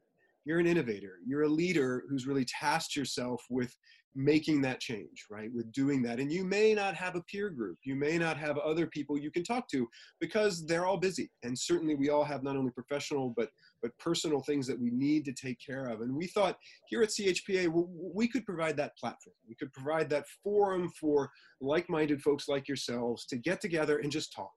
you're 0.47 0.61
an 0.61 0.67
innovator. 0.67 1.19
You're 1.27 1.43
a 1.43 1.49
leader 1.49 2.05
who's 2.09 2.27
really 2.27 2.47
tasked 2.47 2.97
yourself 2.97 3.45
with 3.51 3.77
making 4.19 4.63
that 4.63 4.81
change 4.81 5.27
right? 5.31 5.51
With 5.53 5.71
doing 5.73 6.03
that. 6.03 6.19
And 6.19 6.33
you 6.33 6.43
may 6.43 6.73
not 6.73 6.95
have 6.95 7.17
a 7.17 7.23
peer 7.23 7.51
group. 7.51 7.77
You 7.85 7.95
may 7.95 8.17
not 8.17 8.39
have 8.39 8.57
other 8.57 8.87
people 8.87 9.19
you 9.19 9.31
can 9.31 9.45
talk 9.45 9.69
to 9.69 9.87
because 10.21 10.65
they're 10.65 10.87
all 10.87 10.97
busy. 10.97 11.31
And 11.43 11.57
certainly 11.57 11.95
we 11.95 12.09
all 12.09 12.25
have 12.25 12.43
not 12.43 12.57
only 12.57 12.71
professional 12.71 13.35
but 13.37 13.51
but 13.83 13.97
personal 13.99 14.41
things 14.41 14.67
that 14.69 14.81
we 14.81 14.91
need 14.91 15.27
to 15.27 15.33
take 15.33 15.59
care 15.65 15.87
of. 15.87 16.01
And 16.01 16.17
we 16.17 16.29
thought 16.29 16.57
here 16.89 17.03
at 17.03 17.11
chpa 17.11 17.69
we 18.15 18.27
could 18.27 18.47
provide 18.47 18.77
that 18.79 18.97
platform. 18.97 19.37
We 19.47 19.55
could 19.55 19.73
provide 19.73 20.09
that 20.11 20.25
forum 20.43 20.91
for 20.99 21.31
like-minded 21.61 22.23
folks 22.23 22.49
like 22.49 22.69
yourselves 22.69 23.27
to 23.27 23.37
get 23.37 23.61
together 23.61 23.99
and 23.99 24.11
just 24.11 24.33
talk 24.33 24.53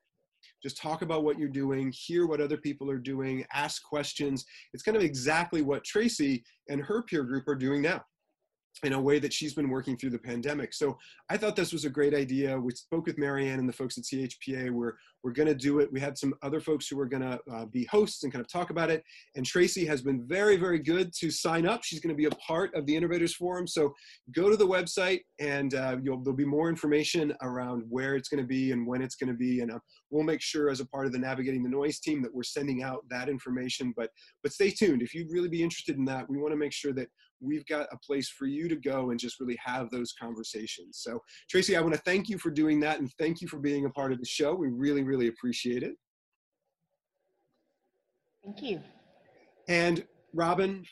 just 0.62 0.78
talk 0.78 1.02
about 1.02 1.24
what 1.24 1.40
you're 1.40 1.50
doing, 1.50 1.94
hear 1.96 2.28
what 2.28 2.42
other 2.42 2.58
people 2.58 2.90
are 2.90 2.98
doing, 2.98 3.46
ask 3.54 3.84
questions. 3.84 4.46
It's 4.74 4.84
kind 4.84 4.98
of 4.98 5.04
exactly 5.04 5.62
what 5.62 5.84
Tracy 5.84 6.44
and 6.70 6.82
her 6.82 7.04
peer 7.04 7.24
group 7.24 7.48
are 7.48 7.56
doing 7.56 7.82
now 7.82 8.02
in 8.84 8.94
a 8.94 9.02
way 9.02 9.20
that 9.20 9.34
she's 9.34 9.54
been 9.54 9.70
working 9.70 9.98
through 9.98 10.12
the 10.12 10.20
pandemic. 10.20 10.74
So 10.74 10.98
I 11.30 11.38
thought 11.38 11.56
this 11.56 11.74
was 11.74 11.86
a 11.86 11.90
great 11.90 12.14
idea. 12.14 12.60
We 12.60 12.72
spoke 12.74 13.06
with 13.06 13.18
Marianne 13.18 13.60
and 13.60 13.68
the 13.68 13.74
folks 13.74 13.98
at 13.98 14.04
CHPA. 14.06 14.72
We're, 14.72 14.94
we're 15.24 15.32
going 15.32 15.48
to 15.48 15.56
do 15.56 15.80
it. 15.80 15.92
We 15.92 16.00
had 16.00 16.18
some 16.18 16.34
other 16.42 16.62
folks 16.62 16.88
who 16.88 16.96
were 16.96 17.06
going 17.06 17.24
to 17.24 17.40
uh, 17.52 17.66
be 17.66 17.86
hosts 17.86 18.24
and 18.24 18.32
kind 18.32 18.44
of 18.44 18.50
talk 18.52 18.70
about 18.70 18.90
it. 18.90 19.04
And 19.36 19.46
Tracy 19.46 19.86
has 19.86 20.02
been 20.02 20.26
very, 20.26 20.56
very 20.56 20.80
good 20.80 21.14
to 21.16 21.30
sign 21.30 21.68
up. 21.68 21.84
She's 21.84 22.00
going 22.00 22.16
to 22.16 22.18
be 22.18 22.26
a 22.26 22.32
part 22.32 22.74
of 22.74 22.86
the 22.86 22.96
Innovators 22.96 23.36
Forum. 23.36 23.68
So 23.68 23.94
go 24.34 24.50
to 24.50 24.56
the 24.56 24.68
website 24.68 25.22
and 25.40 25.74
uh, 25.74 25.98
there'll 26.02 26.34
be 26.34 26.46
more 26.46 26.70
information 26.70 27.34
around 27.42 27.84
where 27.90 28.16
it's 28.16 28.30
going 28.30 28.42
to 28.42 28.48
be 28.48 28.72
and 28.72 28.88
when 28.88 29.02
it's 29.02 29.16
going 29.16 29.32
to 29.32 29.38
be. 29.38 29.60
And 29.60 29.72
uh, 29.72 29.80
we'll 30.10 30.24
make 30.24 30.42
sure 30.42 30.70
as 30.70 30.80
a 30.80 30.86
part 30.86 31.06
of 31.06 31.12
the 31.12 31.20
Navigating 31.20 31.64
the 31.64 31.70
Noise 31.70 32.00
team 32.00 32.22
that 32.22 32.34
we're 32.34 32.44
sending 32.44 32.84
out 32.84 33.04
that 33.10 33.30
information. 33.30 33.94
But, 33.96 34.12
but 34.42 34.54
stay 34.54 34.72
tuned. 34.72 35.02
If 35.02 35.14
you'd 35.14 35.32
really 35.32 35.50
be 35.50 35.64
interested 35.64 35.98
in 35.98 36.06
that, 36.06 36.30
we 36.30 36.38
want 36.38 36.54
to 36.54 36.58
make 36.58 36.74
sure 36.74 36.94
that 36.94 37.10
we've 37.42 37.66
got 37.66 37.88
a 37.92 37.98
place 37.98 38.30
for 38.30 38.46
you 38.46 38.68
to 38.70 38.76
go 38.76 39.12
and 39.12 39.20
just 39.20 39.40
really 39.40 39.58
have 39.64 39.90
those 39.90 40.14
conversations. 40.14 41.00
So, 41.02 41.20
Tracy, 41.50 41.76
I 41.76 41.82
want 41.82 41.94
to 41.94 42.02
thank 42.02 42.30
you 42.30 42.38
for 42.38 42.50
doing 42.50 42.80
that 42.82 43.00
and 43.00 43.12
thank 43.20 43.42
you 43.42 43.48
for 43.48 43.60
being 43.60 43.86
a 43.86 43.90
part 43.90 44.12
of 44.12 44.20
the 44.20 44.26
show. 44.26 44.54
We 44.54 44.68
really, 44.68 45.04
really 45.04 45.28
appreciate 45.28 45.84
it. 45.84 45.96
Thank 48.44 48.62
you. 48.62 48.82
And 49.68 50.06
Robin, 50.34 50.84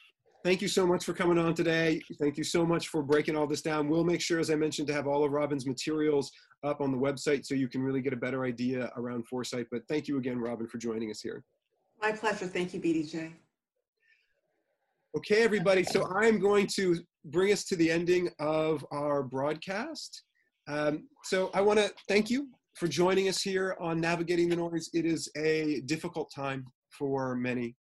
thank 0.44 0.62
you 0.62 0.68
so 0.68 0.86
much 0.86 1.04
for 1.04 1.14
coming 1.14 1.38
on 1.38 1.54
today. 1.54 2.02
Thank 2.20 2.38
you 2.38 2.44
so 2.44 2.66
much 2.66 2.90
for 2.90 3.02
breaking 3.02 3.36
all 3.36 3.48
this 3.48 3.62
down. 3.62 3.90
We'll 3.90 4.04
make 4.04 4.22
sure, 4.22 4.40
as 4.40 4.50
I 4.50 4.56
mentioned, 4.56 4.88
to 4.90 4.94
have 4.94 5.08
all 5.08 5.24
of 5.24 5.32
Robin's 5.32 5.66
materials 5.66 6.32
up 6.64 6.82
on 6.82 6.92
the 6.92 6.98
website 6.98 7.46
so 7.46 7.56
you 7.56 7.68
can 7.68 7.82
really 7.82 8.02
get 8.02 8.14
a 8.14 8.18
better 8.18 8.44
idea 8.44 8.92
around 8.98 9.28
foresight. 9.28 9.68
But 9.72 9.82
thank 9.88 10.08
you 10.08 10.18
again, 10.18 10.40
Robin, 10.40 10.68
for 10.68 10.78
joining 10.78 11.12
us 11.12 11.22
here. 11.22 11.44
My 12.02 12.12
pleasure. 12.12 12.48
Thank 12.48 12.74
you, 12.74 12.82
BDJ. 12.82 13.34
Okay, 15.18 15.42
everybody. 15.42 15.84
So 15.84 16.06
I'm 16.16 16.38
going 16.38 16.68
to 16.76 16.96
bring 17.26 17.52
us 17.52 17.66
to 17.66 17.76
the 17.76 17.90
ending 17.90 18.30
of 18.38 18.86
our 18.92 19.24
broadcast. 19.24 20.22
Um, 20.68 21.08
so 21.24 21.50
I 21.56 21.62
want 21.62 21.80
to 21.80 21.92
thank 22.08 22.30
you 22.30 22.50
for 22.76 22.88
joining 22.88 23.28
us 23.28 23.42
here 23.42 23.76
on 23.82 24.00
Navigating 24.00 24.48
the 24.48 24.58
Noise. 24.58 24.92
It 24.94 25.08
is 25.08 25.28
a 25.36 25.82
difficult 25.88 26.32
time 26.36 26.66
for 26.92 27.36
many. 27.36 27.76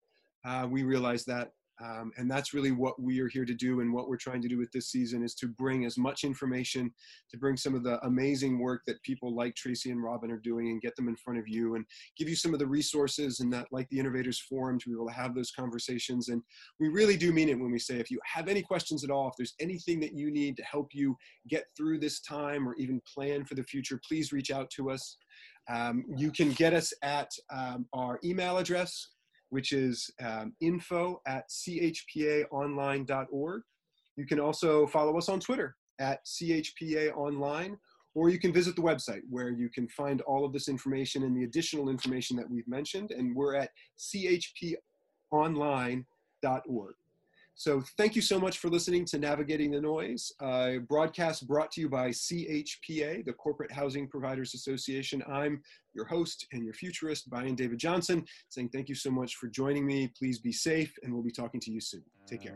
Uh, 0.47 0.69
we 0.71 0.83
realize 0.83 1.25
that. 1.25 1.49
Um, 1.83 2.11
and 2.17 2.31
that's 2.31 2.53
really 2.53 2.71
what 2.71 3.01
we 3.01 3.19
are 3.19 3.27
here 3.27 3.45
to 3.45 3.53
do 3.53 3.81
and 3.81 3.93
what 3.93 4.07
we're 4.07 4.15
trying 4.15 4.41
to 4.41 4.47
do 4.47 4.57
with 4.57 4.71
this 4.71 4.89
season 4.89 5.23
is 5.23 5.35
to 5.35 5.47
bring 5.47 5.85
as 5.85 5.97
much 5.97 6.23
information 6.23 6.91
to 7.31 7.37
bring 7.37 7.57
some 7.57 7.75
of 7.75 7.83
the 7.83 7.99
amazing 8.05 8.59
work 8.59 8.81
that 8.87 9.01
people 9.03 9.35
like 9.35 9.55
tracy 9.55 9.91
and 9.91 10.01
robin 10.01 10.31
are 10.31 10.39
doing 10.39 10.69
and 10.69 10.81
get 10.81 10.95
them 10.95 11.09
in 11.09 11.17
front 11.17 11.37
of 11.37 11.47
you 11.49 11.75
and 11.75 11.85
give 12.17 12.29
you 12.29 12.35
some 12.35 12.53
of 12.53 12.59
the 12.59 12.65
resources 12.65 13.41
and 13.41 13.51
that 13.51 13.67
like 13.71 13.89
the 13.89 13.99
innovators 13.99 14.39
forum 14.39 14.79
to 14.79 14.89
be 14.89 14.95
able 14.95 15.07
to 15.07 15.13
have 15.13 15.35
those 15.35 15.51
conversations. 15.51 16.29
And 16.29 16.41
we 16.79 16.87
really 16.87 17.17
do 17.17 17.31
mean 17.31 17.49
it 17.49 17.59
when 17.59 17.71
we 17.71 17.79
say 17.79 17.95
if 17.95 18.11
you 18.11 18.19
have 18.25 18.47
any 18.47 18.61
questions 18.61 19.03
at 19.03 19.11
all 19.11 19.27
if 19.27 19.33
there's 19.37 19.55
anything 19.59 19.99
that 20.01 20.13
you 20.13 20.31
need 20.31 20.57
to 20.57 20.63
help 20.63 20.89
you 20.93 21.15
get 21.47 21.65
through 21.75 21.99
this 21.99 22.21
time 22.21 22.67
or 22.67 22.75
even 22.75 23.01
plan 23.13 23.45
for 23.45 23.55
the 23.55 23.63
future 23.63 23.99
please 24.07 24.31
reach 24.31 24.51
out 24.51 24.69
to 24.71 24.89
us. 24.89 25.17
Um, 25.69 26.05
you 26.15 26.31
can 26.31 26.51
get 26.51 26.73
us 26.73 26.93
at 27.01 27.31
um, 27.51 27.87
our 27.93 28.19
email 28.23 28.57
address 28.57 29.14
which 29.49 29.71
is 29.71 30.09
um, 30.23 30.53
info 30.61 31.21
at 31.27 31.49
chpaonline.org. 31.49 33.61
You 34.17 34.25
can 34.25 34.39
also 34.39 34.87
follow 34.87 35.17
us 35.17 35.29
on 35.29 35.39
Twitter 35.39 35.75
at 35.99 36.25
chpaonline, 36.25 37.77
or 38.13 38.29
you 38.29 38.39
can 38.39 38.53
visit 38.53 38.75
the 38.75 38.81
website 38.81 39.21
where 39.29 39.49
you 39.49 39.69
can 39.69 39.87
find 39.89 40.21
all 40.21 40.45
of 40.45 40.53
this 40.53 40.69
information 40.69 41.23
and 41.23 41.35
the 41.35 41.43
additional 41.43 41.89
information 41.89 42.37
that 42.37 42.49
we've 42.49 42.67
mentioned. 42.67 43.11
And 43.11 43.35
we're 43.35 43.55
at 43.55 43.71
chpaonline.org. 43.99 46.95
So 47.57 47.81
thank 47.97 48.17
you 48.17 48.21
so 48.21 48.37
much 48.37 48.57
for 48.57 48.69
listening 48.69 49.05
to 49.05 49.17
Navigating 49.17 49.71
the 49.71 49.79
Noise, 49.79 50.33
broadcast 50.89 51.47
brought 51.47 51.71
to 51.71 51.81
you 51.81 51.87
by 51.87 52.09
CHPA, 52.09 53.25
the 53.25 53.31
Corporate 53.31 53.71
Housing 53.71 54.09
Providers 54.09 54.53
Association. 54.53 55.23
I'm 55.31 55.61
your 55.93 56.05
host 56.05 56.45
and 56.51 56.65
your 56.65 56.73
futurist, 56.73 57.29
Brian 57.29 57.55
David 57.55 57.79
Johnson, 57.79 58.25
saying 58.49 58.69
thank 58.73 58.89
you 58.89 58.95
so 58.95 59.09
much 59.09 59.35
for 59.35 59.47
joining 59.47 59.85
me. 59.85 60.11
Please 60.19 60.39
be 60.39 60.51
safe, 60.51 60.93
and 61.03 61.13
we'll 61.13 61.23
be 61.23 61.31
talking 61.31 61.61
to 61.61 61.71
you 61.71 61.79
soon. 61.79 62.03
Take 62.27 62.41
care. 62.41 62.55